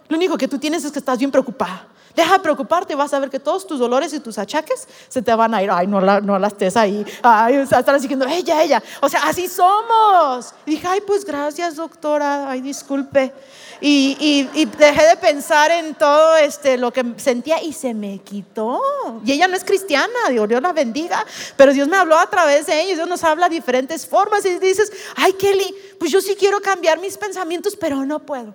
[0.09, 1.89] Lo único que tú tienes es que estás bien preocupada.
[2.15, 5.35] Deja de preocuparte, vas a ver que todos tus dolores y tus achaques se te
[5.35, 5.71] van a ir.
[5.71, 7.05] Ay, no, la, no las estés ahí.
[7.21, 8.83] Ay, están diciendo, ella, ella.
[9.03, 10.55] O sea, así somos.
[10.65, 12.49] Y dije, ay, pues gracias, doctora.
[12.49, 13.35] Ay, disculpe.
[13.81, 18.81] Y, y, dejé de pensar en todo este, lo que sentía y se me quitó.
[19.25, 22.67] Y ella no es cristiana, Dios, Dios la bendiga, pero Dios me habló a través
[22.67, 26.35] de ella, Dios nos habla de diferentes formas y dices, ay Kelly, pues yo sí
[26.39, 28.55] quiero cambiar mis pensamientos, pero no puedo.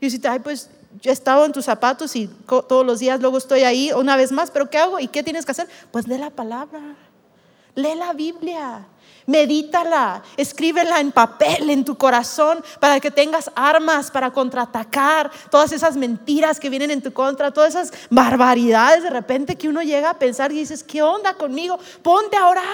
[0.00, 3.38] Y si ay, pues yo he estado en tus zapatos y todos los días luego
[3.38, 5.00] estoy ahí una vez más, pero ¿qué hago?
[5.00, 5.68] ¿Y qué tienes que hacer?
[5.90, 6.80] Pues lee la palabra,
[7.74, 8.86] lee la Biblia,
[9.26, 15.96] medítala, escríbela en papel, en tu corazón, para que tengas armas para contraatacar todas esas
[15.96, 20.18] mentiras que vienen en tu contra, todas esas barbaridades de repente que uno llega a
[20.18, 21.78] pensar y dices, ¿qué onda conmigo?
[22.02, 22.64] Ponte a orar.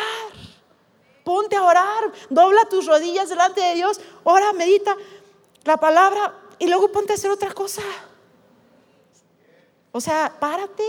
[1.24, 4.96] Ponte a orar, dobla tus rodillas delante de Dios, ora, medita
[5.64, 7.82] la palabra y luego ponte a hacer otra cosa.
[9.90, 10.84] O sea, párate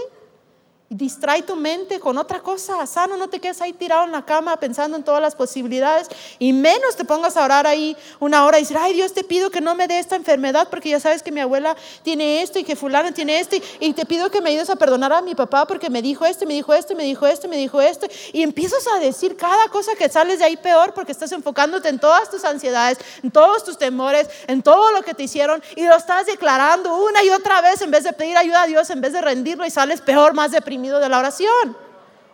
[0.94, 2.86] Distrae tu mente con otra cosa.
[2.86, 6.10] Sano, no te quedes ahí tirado en la cama pensando en todas las posibilidades.
[6.38, 9.50] Y menos te pongas a orar ahí una hora y decir, ay Dios, te pido
[9.50, 12.66] que no me dé esta enfermedad porque ya sabes que mi abuela tiene esto y
[12.66, 13.56] que fulana tiene esto.
[13.80, 16.46] Y, te pido que me ayudes a perdonar a mi papá porque me dijo esto,
[16.46, 18.08] me dijo esto, me dijo esto, me dijo esto.
[18.34, 22.00] Y empiezas a decir cada cosa que sales de ahí peor porque estás enfocándote en
[22.00, 25.64] todas tus ansiedades, en todos tus temores, en todo lo que te hicieron.
[25.78, 28.90] Y lo estás declarando una y otra vez en vez de pedir ayuda a Dios,
[28.90, 31.78] en vez de rendirlo y sales peor, más deprimido de la oración.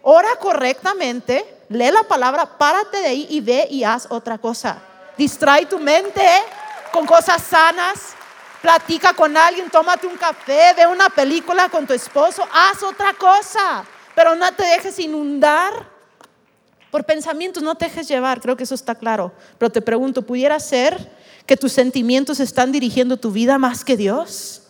[0.01, 4.81] Ora correctamente, lee la palabra, párate de ahí y ve y haz otra cosa.
[5.17, 6.25] Distrae tu mente
[6.91, 8.13] con cosas sanas.
[8.61, 13.85] Platica con alguien, tómate un café, ve una película con tu esposo, haz otra cosa,
[14.15, 15.87] pero no te dejes inundar
[16.89, 19.31] por pensamientos, no te dejes llevar, creo que eso está claro.
[19.59, 21.11] Pero te pregunto, ¿pudiera ser
[21.45, 24.63] que tus sentimientos están dirigiendo tu vida más que Dios?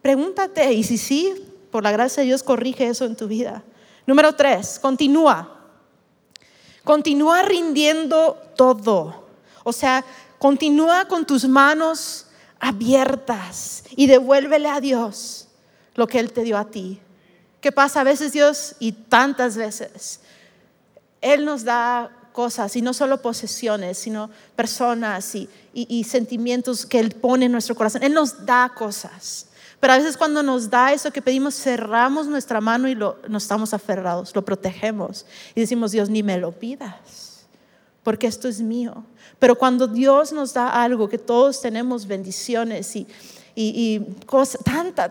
[0.00, 3.64] Pregúntate, y si sí, por la gracia de Dios, corrige eso en tu vida.
[4.06, 5.58] Número tres, continúa.
[6.84, 9.24] Continúa rindiendo todo.
[9.64, 10.04] O sea,
[10.38, 12.26] continúa con tus manos
[12.60, 15.48] abiertas y devuélvele a Dios
[15.94, 17.00] lo que Él te dio a ti.
[17.60, 18.00] ¿Qué pasa?
[18.00, 20.20] A veces Dios, y tantas veces,
[21.20, 27.12] Él nos da cosas, y no solo posesiones, sino personas y, y sentimientos que Él
[27.12, 28.02] pone en nuestro corazón.
[28.02, 29.46] Él nos da cosas.
[29.82, 33.42] Pero a veces cuando nos da eso que pedimos, cerramos nuestra mano y lo, nos
[33.42, 37.48] estamos aferrados, lo protegemos y decimos, Dios, ni me lo pidas,
[38.04, 39.02] porque esto es mío.
[39.40, 43.08] Pero cuando Dios nos da algo, que todos tenemos bendiciones y,
[43.56, 44.00] y,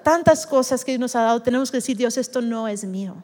[0.01, 3.21] tantas cosas que nos ha dado, tenemos que decir, Dios, esto no es mío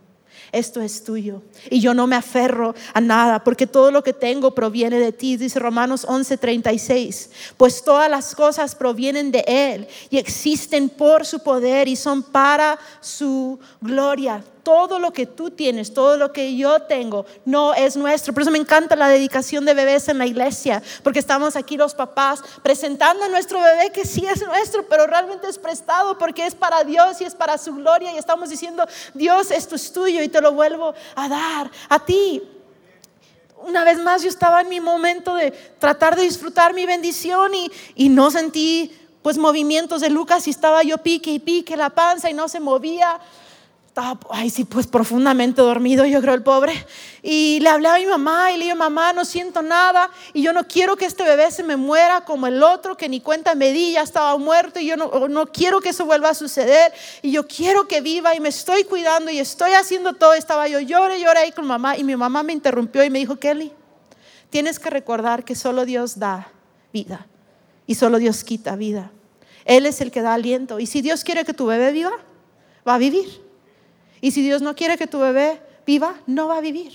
[0.51, 1.41] esto es tuyo.
[1.69, 5.37] Y yo no me aferro a nada, porque todo lo que tengo proviene de ti,
[5.37, 7.29] dice Romanos 11:36.
[7.57, 12.79] Pues todas las cosas provienen de Él y existen por su poder y son para
[13.01, 18.33] su gloria todo lo que tú tienes, todo lo que yo tengo, no es nuestro.
[18.33, 21.95] Por eso me encanta la dedicación de bebés en la iglesia, porque estamos aquí los
[21.95, 26.53] papás presentando a nuestro bebé que sí es nuestro, pero realmente es prestado porque es
[26.53, 28.11] para Dios y es para su gloria.
[28.11, 32.43] Y estamos diciendo, Dios, esto es tuyo y te lo vuelvo a dar a ti.
[33.63, 37.71] Una vez más yo estaba en mi momento de tratar de disfrutar mi bendición y,
[37.95, 42.29] y no sentí pues movimientos de Lucas y estaba yo pique y pique la panza
[42.29, 43.17] y no se movía
[43.97, 46.85] estaba, ay, sí, pues profundamente dormido, yo creo, el pobre.
[47.23, 50.53] Y le hablé a mi mamá y le dije, mamá, no siento nada y yo
[50.53, 53.71] no quiero que este bebé se me muera como el otro que ni cuenta me
[53.71, 57.31] di, ya estaba muerto y yo no, no quiero que eso vuelva a suceder y
[57.31, 60.35] yo quiero que viva y me estoy cuidando y estoy haciendo todo.
[60.35, 63.37] Estaba yo lloré, lloré ahí con mamá y mi mamá me interrumpió y me dijo,
[63.37, 63.71] Kelly,
[64.51, 66.51] tienes que recordar que solo Dios da
[66.93, 67.25] vida
[67.87, 69.11] y solo Dios quita vida.
[69.65, 72.13] Él es el que da aliento y si Dios quiere que tu bebé viva,
[72.87, 73.46] va a vivir.
[74.21, 76.93] Y si Dios no quiere que tu bebé viva, no va a vivir.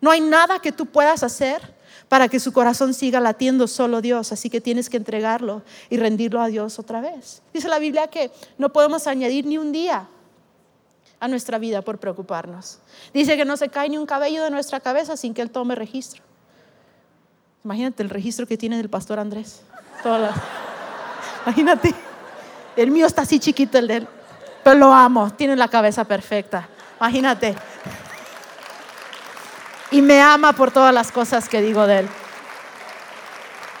[0.00, 1.74] No hay nada que tú puedas hacer
[2.08, 6.40] para que su corazón siga latiendo solo Dios, así que tienes que entregarlo y rendirlo
[6.40, 7.42] a Dios otra vez.
[7.52, 10.08] Dice la Biblia que no podemos añadir ni un día
[11.20, 12.78] a nuestra vida por preocuparnos.
[13.12, 15.74] Dice que no se cae ni un cabello de nuestra cabeza sin que Él tome
[15.74, 16.22] registro.
[17.64, 19.62] Imagínate el registro que tiene del pastor Andrés.
[21.46, 21.94] Imagínate.
[22.76, 24.08] El mío está así chiquito, el de él.
[24.64, 26.68] Pero lo amo, tiene la cabeza perfecta.
[26.98, 27.54] Imagínate.
[29.90, 32.08] Y me ama por todas las cosas que digo de él.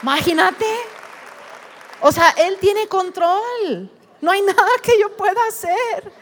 [0.02, 0.66] Imagínate.
[2.00, 3.90] O sea, él tiene control.
[4.20, 6.12] No hay nada que yo pueda hacer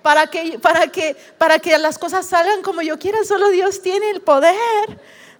[0.00, 3.18] para que, para que, para que las cosas salgan como yo quiera.
[3.24, 4.54] Solo Dios tiene el poder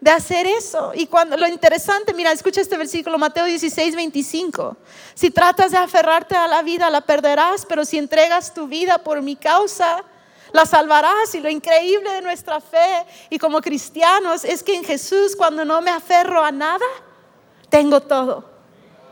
[0.05, 0.93] de hacer eso.
[0.95, 4.77] Y cuando lo interesante, mira, escucha este versículo, Mateo 16, 25.
[5.15, 9.23] Si tratas de aferrarte a la vida, la perderás, pero si entregas tu vida por
[9.23, 10.05] mi causa,
[10.53, 11.35] la salvarás.
[11.35, 15.81] Y lo increíble de nuestra fe y como cristianos es que en Jesús, cuando no
[15.81, 16.85] me aferro a nada,
[17.71, 18.45] tengo todo.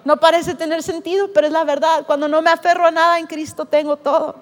[0.04, 2.04] No parece tener sentido, pero es la verdad.
[2.04, 4.34] Cuando no me aferro a nada en Cristo, tengo todo.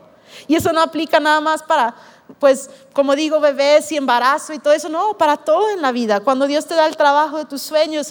[0.49, 1.95] Y eso no aplica nada más para
[2.38, 6.21] pues como digo, bebés y embarazo y todo eso, no, para todo en la vida.
[6.21, 8.09] Cuando Dios te da el trabajo de tus sueños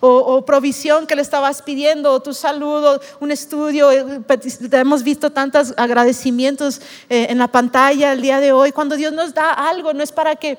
[0.00, 4.20] o, provisión que le estabas pidiendo, o tu salud, un estudio, eh,
[4.72, 8.72] hemos visto tantos agradecimientos eh, en la pantalla el día de hoy.
[8.72, 10.58] Cuando Dios nos da algo, no es para que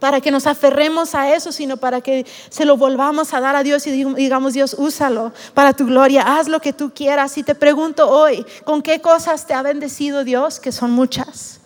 [0.00, 3.62] para que nos aferremos a eso, sino para que se lo volvamos a dar a
[3.62, 7.36] Dios y digamos, Dios, úsalo para tu gloria, haz lo que tú quieras.
[7.38, 10.58] Y te pregunto hoy, ¿con qué cosas te ha bendecido Dios?
[10.58, 11.59] Que son muchas.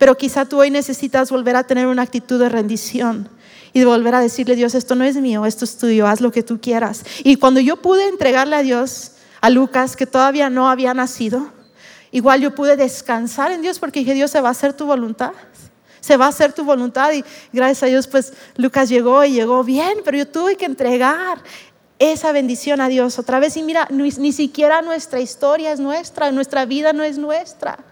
[0.00, 3.28] Pero quizá tú hoy necesitas volver a tener una actitud de rendición
[3.74, 6.42] y volver a decirle, Dios, esto no es mío, esto es tuyo, haz lo que
[6.42, 7.04] tú quieras.
[7.22, 11.52] Y cuando yo pude entregarle a Dios, a Lucas, que todavía no había nacido,
[12.12, 15.32] igual yo pude descansar en Dios porque dije, Dios, se va a hacer tu voluntad.
[16.00, 19.62] Se va a hacer tu voluntad y gracias a Dios pues Lucas llegó y llegó
[19.64, 21.42] bien, pero yo tuve que entregar
[21.98, 23.54] esa bendición a Dios otra vez.
[23.58, 27.89] Y mira, ni, ni siquiera nuestra historia es nuestra, nuestra vida no es nuestra.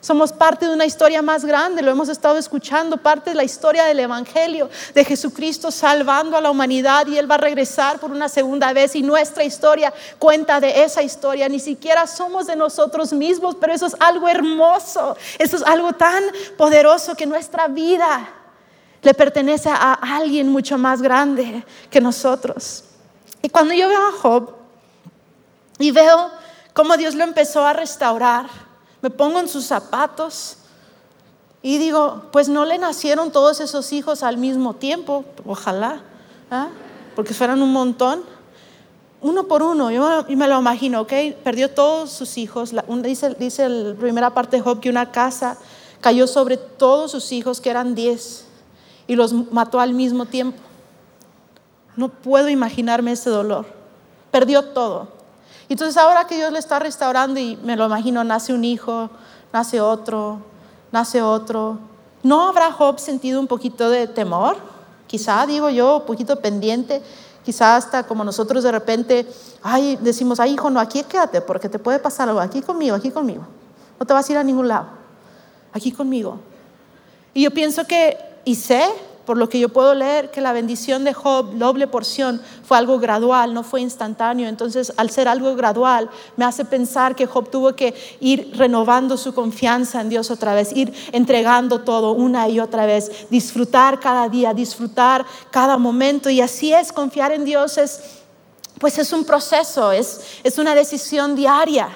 [0.00, 3.84] Somos parte de una historia más grande, lo hemos estado escuchando, parte de la historia
[3.84, 8.28] del Evangelio, de Jesucristo salvando a la humanidad y Él va a regresar por una
[8.28, 11.48] segunda vez y nuestra historia cuenta de esa historia.
[11.48, 16.22] Ni siquiera somos de nosotros mismos, pero eso es algo hermoso, eso es algo tan
[16.56, 18.28] poderoso que nuestra vida
[19.02, 22.84] le pertenece a alguien mucho más grande que nosotros.
[23.42, 24.54] Y cuando yo veo a Job
[25.78, 26.30] y veo
[26.72, 28.67] cómo Dios lo empezó a restaurar,
[29.00, 30.56] me pongo en sus zapatos
[31.62, 36.02] y digo, pues no le nacieron todos esos hijos al mismo tiempo, ojalá,
[36.50, 36.68] ¿ah?
[37.16, 38.22] porque fueran un montón.
[39.20, 41.12] Uno por uno, yo me lo imagino, ¿ok?
[41.42, 42.72] Perdió todos sus hijos.
[43.02, 45.58] dice, dice la primera parte de Job que una casa
[46.00, 48.44] cayó sobre todos sus hijos, que eran diez,
[49.08, 50.58] y los mató al mismo tiempo.
[51.96, 53.66] No puedo imaginarme ese dolor.
[54.30, 55.17] Perdió todo.
[55.68, 59.10] Entonces ahora que Dios le está restaurando y me lo imagino, nace un hijo,
[59.52, 60.40] nace otro,
[60.90, 61.78] nace otro,
[62.22, 64.56] ¿no habrá Job sentido un poquito de temor?
[65.06, 67.02] Quizá, digo yo, un poquito pendiente,
[67.44, 69.26] quizá hasta como nosotros de repente,
[69.62, 73.10] ay, decimos, ay hijo, no, aquí quédate porque te puede pasar algo, aquí conmigo, aquí
[73.10, 73.44] conmigo,
[73.98, 74.86] no te vas a ir a ningún lado,
[75.72, 76.38] aquí conmigo.
[77.34, 78.84] Y yo pienso que, y sé
[79.28, 82.98] por lo que yo puedo leer, que la bendición de Job, doble porción, fue algo
[82.98, 84.48] gradual, no fue instantáneo.
[84.48, 89.34] Entonces, al ser algo gradual, me hace pensar que Job tuvo que ir renovando su
[89.34, 94.54] confianza en Dios otra vez, ir entregando todo una y otra vez, disfrutar cada día,
[94.54, 96.30] disfrutar cada momento.
[96.30, 98.00] Y así es, confiar en Dios es,
[98.78, 101.90] pues es un proceso, es, es una decisión diaria.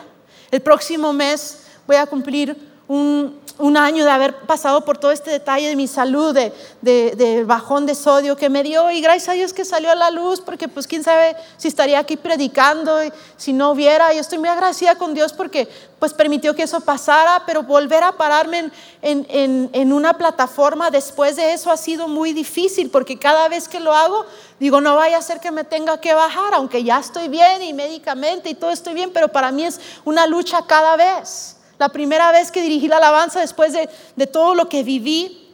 [0.51, 2.55] El próximo mes voy a cumplir
[2.89, 7.45] un, un, año de haber pasado por todo este detalle de mi salud, de, de,
[7.45, 10.41] bajón de sodio que me dio y gracias a Dios que salió a la luz
[10.41, 14.13] porque pues quién sabe si estaría aquí predicando y si no hubiera.
[14.15, 18.13] Y estoy muy agradecida con Dios porque pues permitió que eso pasara, pero volver a
[18.13, 18.71] pararme
[19.03, 23.69] en, en, en una plataforma después de eso ha sido muy difícil porque cada vez
[23.69, 24.27] que lo hago
[24.59, 27.73] digo no vaya a ser que me tenga que bajar, aunque ya estoy bien y
[27.73, 31.57] médicamente y todo estoy bien, pero para mí es una lucha cada vez.
[31.83, 35.49] La primera vez que dirigí la alabanza después de, todo lo que viví,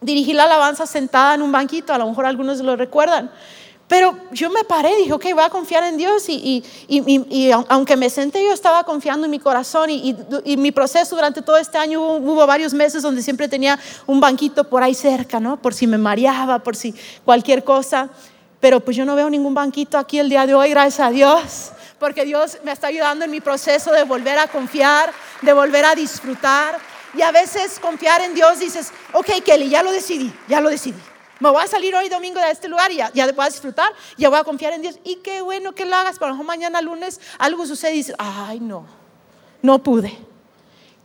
[0.00, 3.30] dirigí la alabanza sentada en un banquito, a lo mejor algunos lo recuerdan.
[3.86, 6.64] Pero yo me paré, dije, ok, voy a confiar en Dios y,
[7.68, 10.16] aunque me senté, yo estaba confiando en mi corazón y,
[10.56, 14.64] mi proceso durante todo este año hubo, hubo, varios meses donde siempre tenía un banquito
[14.64, 15.56] por ahí cerca, ¿no?
[15.56, 18.08] Por si me mareaba, por si cualquier cosa.
[18.58, 21.70] Pero pues yo no veo ningún banquito aquí el día de hoy, gracias a Dios
[22.00, 25.94] porque Dios me está ayudando en mi proceso de volver a confiar, de volver a
[25.94, 26.78] disfrutar.
[27.14, 30.98] Y a veces confiar en Dios dices, ok Kelly, ya lo decidí, ya lo decidí.
[31.38, 33.92] Me voy a salir hoy domingo de este lugar y ya, ya voy a disfrutar,
[34.16, 34.98] ya voy a confiar en Dios.
[35.04, 38.86] Y qué bueno que lo hagas, pero mañana lunes algo sucede y dices, ay no,
[39.60, 40.16] no pude.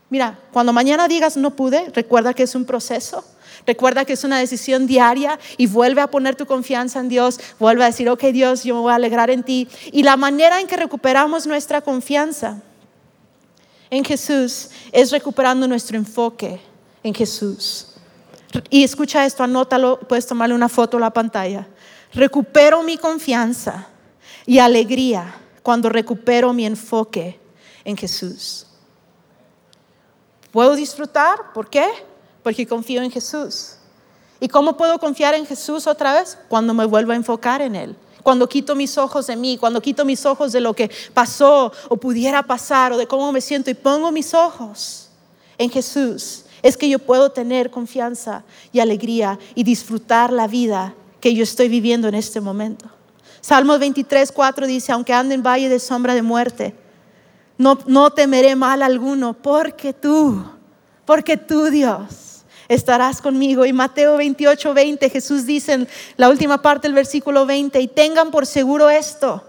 [0.09, 3.25] Mira, cuando mañana digas no pude, recuerda que es un proceso.
[3.65, 7.39] Recuerda que es una decisión diaria y vuelve a poner tu confianza en Dios.
[7.59, 9.67] Vuelve a decir, ok Dios, yo me voy a alegrar en ti.
[9.91, 12.61] Y la manera en que recuperamos nuestra confianza
[13.89, 16.59] en Jesús es recuperando nuestro enfoque
[17.03, 17.87] en Jesús.
[18.69, 21.67] Y escucha esto, anótalo, puedes tomarle una foto a la pantalla.
[22.13, 23.87] Recupero mi confianza
[24.45, 27.39] y alegría cuando recupero mi enfoque
[27.83, 28.67] en Jesús.
[30.51, 31.51] ¿Puedo disfrutar?
[31.53, 31.85] ¿Por qué?
[32.45, 33.71] Porque confío en Jesús.
[34.39, 36.37] ¿Y cómo puedo confiar en Jesús otra vez?
[36.47, 37.95] Cuando me vuelvo a enfocar en Él.
[38.21, 41.97] Cuando quito mis ojos de mí, cuando quito mis ojos de lo que pasó o
[41.97, 45.09] pudiera pasar o de cómo me siento y pongo mis ojos
[45.57, 51.33] en Jesús es que yo puedo tener confianza y alegría y disfrutar la vida que
[51.33, 52.85] yo estoy viviendo en este momento.
[53.41, 56.75] Salmos 23, 4 dice, aunque ande en valle de sombra de muerte,
[57.57, 60.45] no, no temeré mal alguno, porque tú,
[61.05, 62.24] porque tú Dios,
[62.67, 63.65] estarás conmigo.
[63.65, 65.87] Y Mateo 28, 20, Jesús dice en
[66.17, 69.43] la última parte del versículo 20, y tengan por seguro esto,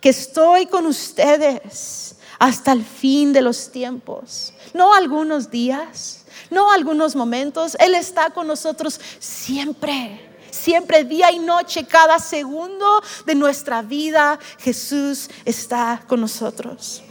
[0.00, 7.16] que estoy con ustedes hasta el fin de los tiempos, no algunos días no algunos
[7.16, 7.76] momentos.
[7.80, 10.22] Él está con nosotros siempre.
[10.50, 17.02] Siempre, día y noche, cada segundo de nuestra vida, Jesús está con nosotros.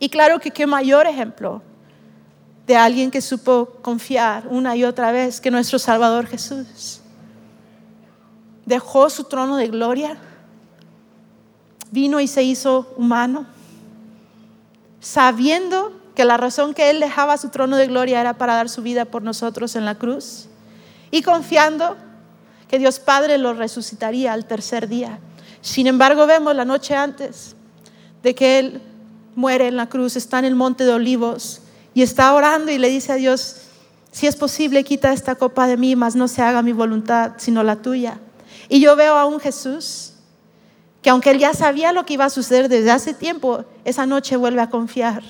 [0.00, 1.62] Y claro que qué mayor ejemplo
[2.70, 7.00] de alguien que supo confiar una y otra vez que nuestro Salvador Jesús.
[8.64, 10.16] Dejó su trono de gloria,
[11.90, 13.44] vino y se hizo humano,
[15.00, 18.82] sabiendo que la razón que Él dejaba su trono de gloria era para dar su
[18.82, 20.46] vida por nosotros en la cruz
[21.10, 21.96] y confiando
[22.68, 25.18] que Dios Padre lo resucitaría al tercer día.
[25.60, 27.56] Sin embargo, vemos la noche antes
[28.22, 28.80] de que Él
[29.34, 31.59] muere en la cruz, está en el monte de olivos
[31.94, 33.56] y está orando y le dice a Dios,
[34.12, 37.62] si es posible, quita esta copa de mí, mas no se haga mi voluntad, sino
[37.62, 38.18] la tuya.
[38.68, 40.14] Y yo veo a un Jesús
[41.02, 44.36] que aunque él ya sabía lo que iba a suceder desde hace tiempo, esa noche
[44.36, 45.22] vuelve a confiar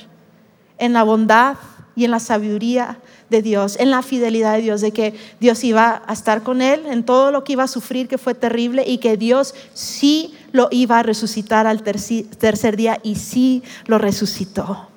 [0.79, 1.57] en la bondad
[1.95, 2.99] y en la sabiduría
[3.29, 6.85] de Dios, en la fidelidad de Dios, de que Dios iba a estar con él
[6.87, 10.69] en todo lo que iba a sufrir, que fue terrible, y que Dios sí lo
[10.73, 14.90] iba a resucitar al tercer día y sí lo resucitó.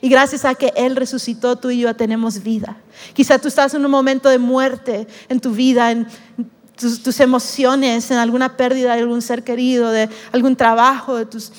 [0.00, 2.76] Y gracias a que Él resucitó, tú y yo tenemos vida.
[3.14, 6.06] Quizá tú estás en un momento de muerte en tu vida, en
[6.76, 11.52] tus, emociones, en alguna pérdida de algún ser querido, de algún trabajo, de tus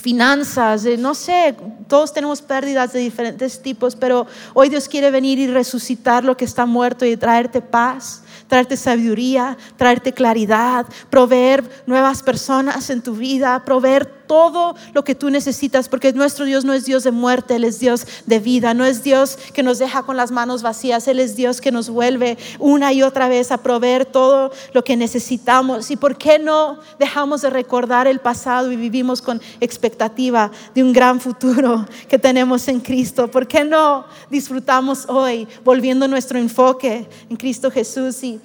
[0.00, 1.54] finanzas, no sé,
[1.86, 6.46] todos tenemos pérdidas de diferentes tipos, pero hoy Dios quiere venir y resucitar lo que
[6.46, 13.62] está muerto y traerte paz, traerte sabiduría, traerte claridad, proveer nuevas personas en tu vida,
[13.64, 17.64] proveer todo lo que tú necesitas, porque nuestro Dios no es Dios de muerte, Él
[17.64, 21.18] es Dios de vida, no es Dios que nos deja con las manos vacías, Él
[21.18, 25.90] es Dios que nos vuelve una y otra vez a proveer todo lo que necesitamos.
[25.90, 30.92] ¿Y por qué no dejamos de recordar el pasado y vivimos con expectativa de un
[30.92, 33.28] gran futuro que tenemos en Cristo?
[33.28, 38.22] ¿Por qué no disfrutamos hoy volviendo nuestro enfoque en Cristo Jesús?
[38.22, 38.40] Y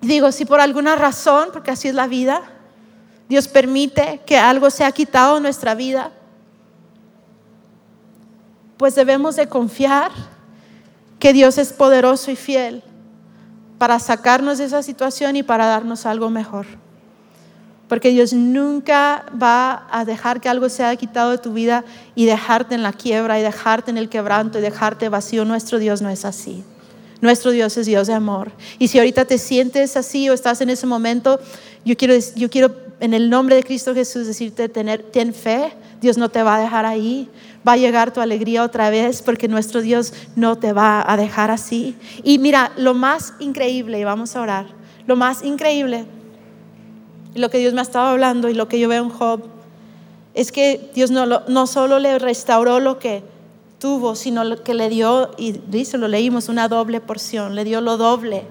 [0.00, 2.53] digo, si por alguna razón, porque así es la vida,
[3.28, 6.12] Dios permite que algo sea quitado de nuestra vida,
[8.76, 10.10] pues debemos de confiar
[11.18, 12.82] que Dios es poderoso y fiel
[13.78, 16.66] para sacarnos de esa situación y para darnos algo mejor.
[17.88, 22.74] Porque Dios nunca va a dejar que algo sea quitado de tu vida y dejarte
[22.74, 25.44] en la quiebra y dejarte en el quebranto y dejarte vacío.
[25.44, 26.64] Nuestro Dios no es así.
[27.20, 28.52] Nuestro Dios es Dios de amor.
[28.78, 31.40] Y si ahorita te sientes así o estás en ese momento,
[31.84, 36.16] yo quiero, yo quiero en el nombre de Cristo Jesús decirte, tener, ten fe, Dios
[36.16, 37.28] no te va a dejar ahí.
[37.66, 41.50] Va a llegar tu alegría otra vez porque nuestro Dios no te va a dejar
[41.50, 41.96] así.
[42.22, 44.66] Y mira, lo más increíble, y vamos a orar,
[45.06, 46.04] lo más increíble,
[47.34, 49.44] lo que Dios me ha estado hablando y lo que yo veo en Job,
[50.34, 53.22] es que Dios no, no solo le restauró lo que
[53.78, 57.80] tuvo, sino lo que le dio, y dice, lo leímos, una doble porción, le dio
[57.80, 58.44] lo doble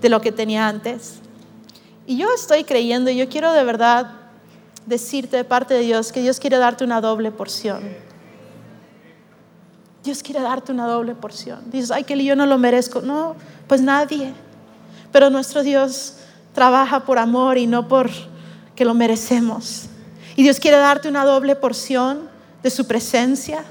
[0.00, 1.20] de lo que tenía antes.
[2.08, 4.10] Y yo estoy creyendo, y yo quiero de verdad
[4.86, 7.82] decirte de parte de Dios que Dios quiere darte una doble porción.
[10.02, 11.70] Dios quiere darte una doble porción.
[11.70, 13.02] Dices, ay, que yo no lo merezco.
[13.02, 13.36] No,
[13.66, 14.32] pues nadie.
[15.12, 16.14] Pero nuestro Dios
[16.54, 18.10] trabaja por amor y no por
[18.74, 19.84] que lo merecemos.
[20.34, 22.30] Y Dios quiere darte una doble porción
[22.62, 23.64] de su presencia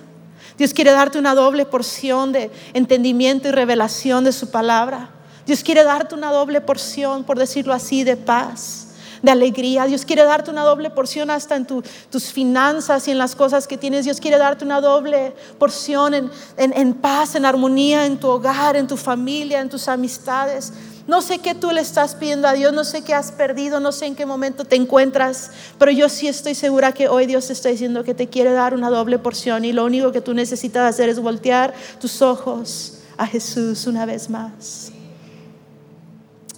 [0.57, 5.09] Dios quiere darte una doble porción de entendimiento y revelación de su palabra.
[5.47, 8.87] Dios quiere darte una doble porción, por decirlo así, de paz
[9.21, 9.85] de alegría.
[9.85, 13.77] Dios quiere darte una doble porción hasta en tus finanzas y en las cosas que
[13.77, 14.05] tienes.
[14.05, 18.87] Dios quiere darte una doble porción en, en paz, en armonía, en tu hogar, en
[18.87, 20.73] tu familia, en tus amistades.
[21.07, 23.93] No sé qué tú le estás pidiendo a Dios, no sé qué has perdido, no
[23.93, 27.53] sé en qué momento te encuentras, pero yo sí estoy segura que hoy Dios te
[27.53, 30.83] está diciendo que te quiere dar una doble porción y lo único que tú necesitas
[30.83, 34.91] hacer es voltear tus ojos a Jesús una vez más.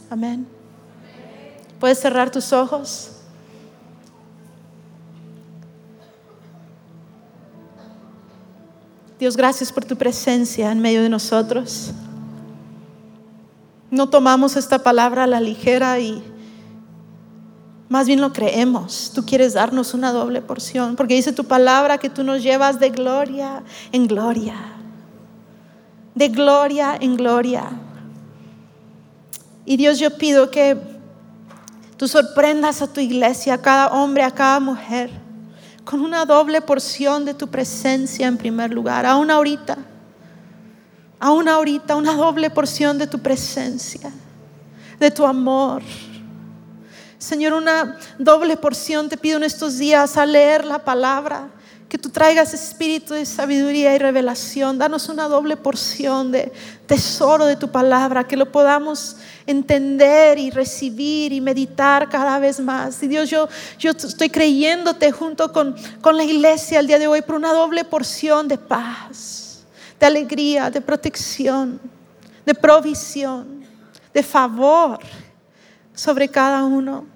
[0.10, 0.48] Amén.
[1.80, 3.12] ¿Puedes cerrar tus ojos?
[9.20, 11.92] Dios, gracias por tu presencia en medio de nosotros.
[13.92, 16.24] No tomamos esta palabra a la ligera y
[17.90, 19.12] más bien lo creemos.
[19.14, 22.92] Tú quieres darnos una doble porción, porque dice tu palabra que tú nos llevas de
[22.92, 24.56] gloria en gloria.
[26.16, 27.72] De gloria en gloria.
[29.70, 30.76] Y Dios, yo pido que
[31.96, 35.12] tú sorprendas a tu iglesia, a cada hombre, a cada mujer,
[35.86, 39.78] con una doble porción de tu presencia en primer lugar, aún ahorita,
[41.20, 44.12] aún ahorita, una doble porción de tu presencia,
[45.00, 45.84] de tu amor.
[47.20, 51.48] Señor, una doble porción te pido en estos días a leer la palabra,
[51.90, 54.78] que tú traigas espíritu de sabiduría y revelación.
[54.78, 56.54] Danos una doble porción de
[56.86, 59.18] tesoro de tu palabra, que lo podamos
[59.48, 63.02] entender y recibir y meditar cada vez más.
[63.02, 67.24] Y Dios, yo, yo estoy creyéndote junto con, con la iglesia el día de hoy
[67.24, 69.66] por una doble porción de paz,
[70.00, 71.82] de alegría, de protección,
[72.46, 73.66] de provisión,
[74.14, 75.00] de favor
[75.96, 77.08] sobre cada uno.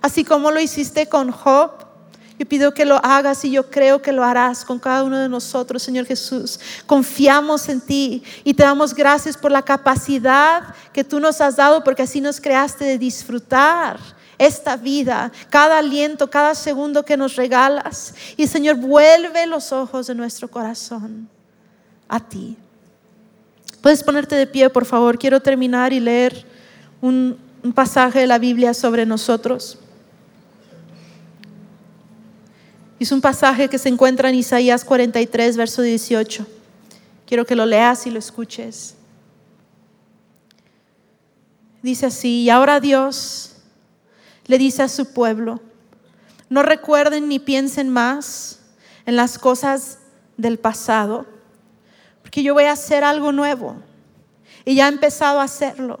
[0.00, 1.83] Así como lo hiciste con Job,
[2.38, 5.28] yo pido que lo hagas y yo creo que lo harás con cada uno de
[5.28, 6.58] nosotros, Señor Jesús.
[6.84, 11.84] Confiamos en ti y te damos gracias por la capacidad que tú nos has dado
[11.84, 14.00] porque así nos creaste de disfrutar
[14.36, 18.14] esta vida, cada aliento, cada segundo que nos regalas.
[18.36, 21.28] Y Señor, vuelve los ojos de nuestro corazón
[22.08, 22.56] a ti.
[23.80, 25.18] Puedes ponerte de pie, por favor.
[25.18, 26.44] Quiero terminar y leer
[27.00, 29.78] un, un pasaje de la Biblia sobre nosotros.
[33.00, 36.46] Es un pasaje que se encuentra en Isaías 43, verso 18.
[37.26, 38.94] Quiero que lo leas y lo escuches.
[41.82, 43.56] Dice así, y ahora Dios
[44.46, 45.60] le dice a su pueblo,
[46.48, 48.60] no recuerden ni piensen más
[49.06, 49.98] en las cosas
[50.36, 51.26] del pasado,
[52.22, 53.76] porque yo voy a hacer algo nuevo.
[54.64, 55.98] Y ya he empezado a hacerlo.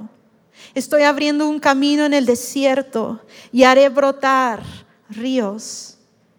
[0.74, 3.20] Estoy abriendo un camino en el desierto
[3.52, 4.62] y haré brotar
[5.10, 5.93] ríos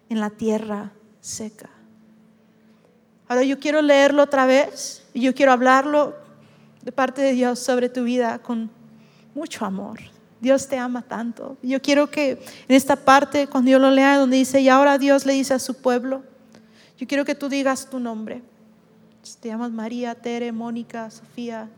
[0.08, 1.70] en la tierra seca.
[3.28, 6.14] Ahora yo quiero leerlo otra vez y yo quiero hablarlo
[6.82, 8.70] de parte de Dios sobre tu vida con
[9.34, 9.98] mucho amor.
[10.40, 11.56] Dios te ama tanto.
[11.62, 12.32] Yo quiero que
[12.68, 15.58] en esta parte, cuando yo lo lea, donde dice, y ahora Dios le dice a
[15.58, 16.22] su pueblo,
[16.98, 18.42] yo quiero que tú digas tu nombre.
[19.40, 21.68] Te llamas María, Tere, Mónica, Sofía,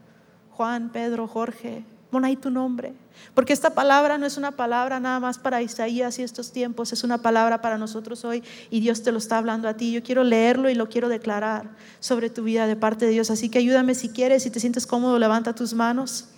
[0.51, 1.85] Juan, Pedro, Jorge.
[2.11, 2.95] Pon ahí tu nombre.
[3.35, 7.05] Porque esta palabra no es una palabra nada más para Isaías y estos tiempos, es
[7.05, 9.93] una palabra para nosotros hoy y Dios te lo está hablando a ti.
[9.93, 11.69] Yo quiero leerlo y lo quiero declarar
[12.01, 13.31] sobre tu vida de parte de Dios.
[13.31, 16.29] Así que ayúdame si quieres, si te sientes cómodo, levanta tus manos.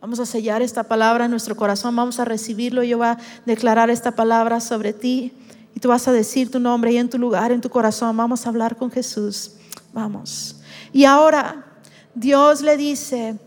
[0.00, 2.82] Vamos a sellar esta palabra en nuestro corazón, vamos a recibirlo.
[2.82, 5.32] Yo voy a declarar esta palabra sobre ti
[5.76, 8.16] y tú vas a decir tu nombre y en tu lugar, en tu corazón.
[8.16, 9.52] Vamos a hablar con Jesús.
[9.92, 10.56] Vamos.
[10.92, 11.66] Y ahora
[12.14, 13.38] Dios le dice,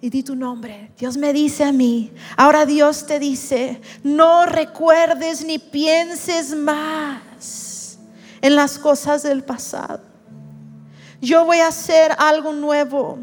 [0.00, 0.92] y di tu nombre.
[0.98, 7.98] Dios me dice a mí, ahora Dios te dice, no recuerdes ni pienses más
[8.40, 10.00] en las cosas del pasado.
[11.20, 13.18] Yo voy a hacer algo nuevo.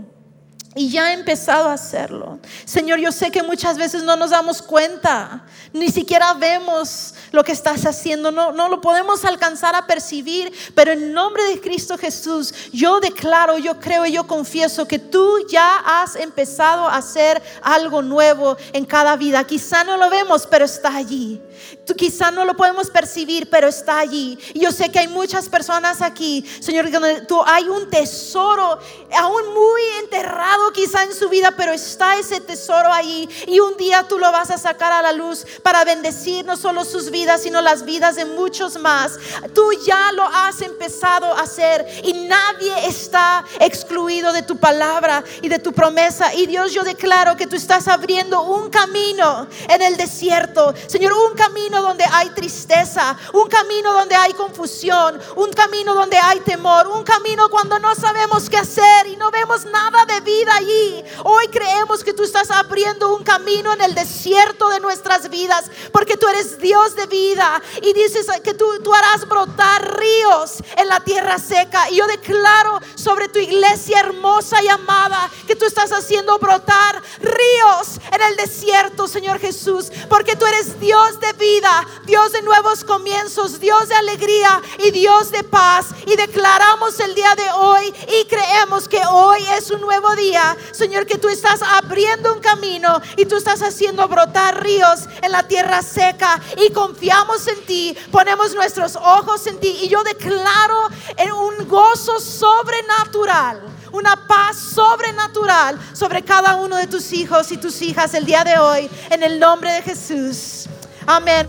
[0.78, 2.38] Y ya he empezado a hacerlo.
[2.66, 7.54] Señor, yo sé que muchas veces no nos damos cuenta, ni siquiera vemos lo que
[7.54, 12.54] estás haciendo, no, no lo podemos alcanzar a percibir, pero en nombre de Cristo Jesús,
[12.74, 18.02] yo declaro, yo creo y yo confieso que tú ya has empezado a hacer algo
[18.02, 19.46] nuevo en cada vida.
[19.46, 21.42] Quizá no lo vemos, pero está allí.
[21.86, 24.38] Tú quizá no lo podemos percibir, pero está allí.
[24.54, 26.90] Yo sé que hay muchas personas aquí, Señor,
[27.28, 28.80] tú hay un tesoro
[29.18, 33.30] aún muy enterrado quizá en su vida, pero está ese tesoro ahí.
[33.48, 36.86] Y un día tú lo vas a sacar a la luz para bendecir no solo
[36.86, 39.14] sus vidas, sino las vidas de muchos más.
[39.54, 45.50] Tú ya lo has empezado a hacer y nadie está excluido de tu palabra y
[45.50, 46.34] de tu promesa.
[46.34, 50.74] Y Dios, yo declaro que tú estás abriendo un camino en el desierto.
[50.88, 56.18] Señor, un camino camino donde hay tristeza, un camino donde hay confusión, un camino donde
[56.18, 60.56] hay temor, un camino cuando no sabemos qué hacer y no vemos nada de vida
[60.56, 61.04] allí.
[61.24, 66.18] Hoy creemos que tú estás abriendo un camino en el desierto de nuestras vidas, porque
[66.18, 71.00] tú eres Dios de vida y dices que tú, tú harás brotar ríos en la
[71.02, 71.92] tierra seca.
[71.92, 78.00] Y yo declaro sobre tu iglesia hermosa y amada que tú estás haciendo brotar ríos
[78.12, 83.60] en el desierto, Señor Jesús, porque tú eres Dios de vida, Dios de nuevos comienzos,
[83.60, 85.88] Dios de alegría y Dios de paz.
[86.06, 91.06] Y declaramos el día de hoy y creemos que hoy es un nuevo día, Señor,
[91.06, 95.82] que tú estás abriendo un camino y tú estás haciendo brotar ríos en la tierra
[95.82, 101.68] seca y confiamos en ti, ponemos nuestros ojos en ti y yo declaro en un
[101.68, 108.26] gozo sobrenatural una paz sobrenatural sobre cada uno de tus hijos y tus hijas el
[108.26, 110.68] día de hoy, en el nombre de Jesús.
[111.08, 111.48] Amén.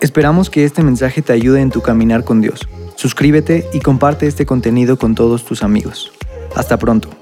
[0.00, 2.68] Esperamos que este mensaje te ayude en tu caminar con Dios.
[2.96, 6.12] Suscríbete y comparte este contenido con todos tus amigos.
[6.54, 7.17] Hasta pronto.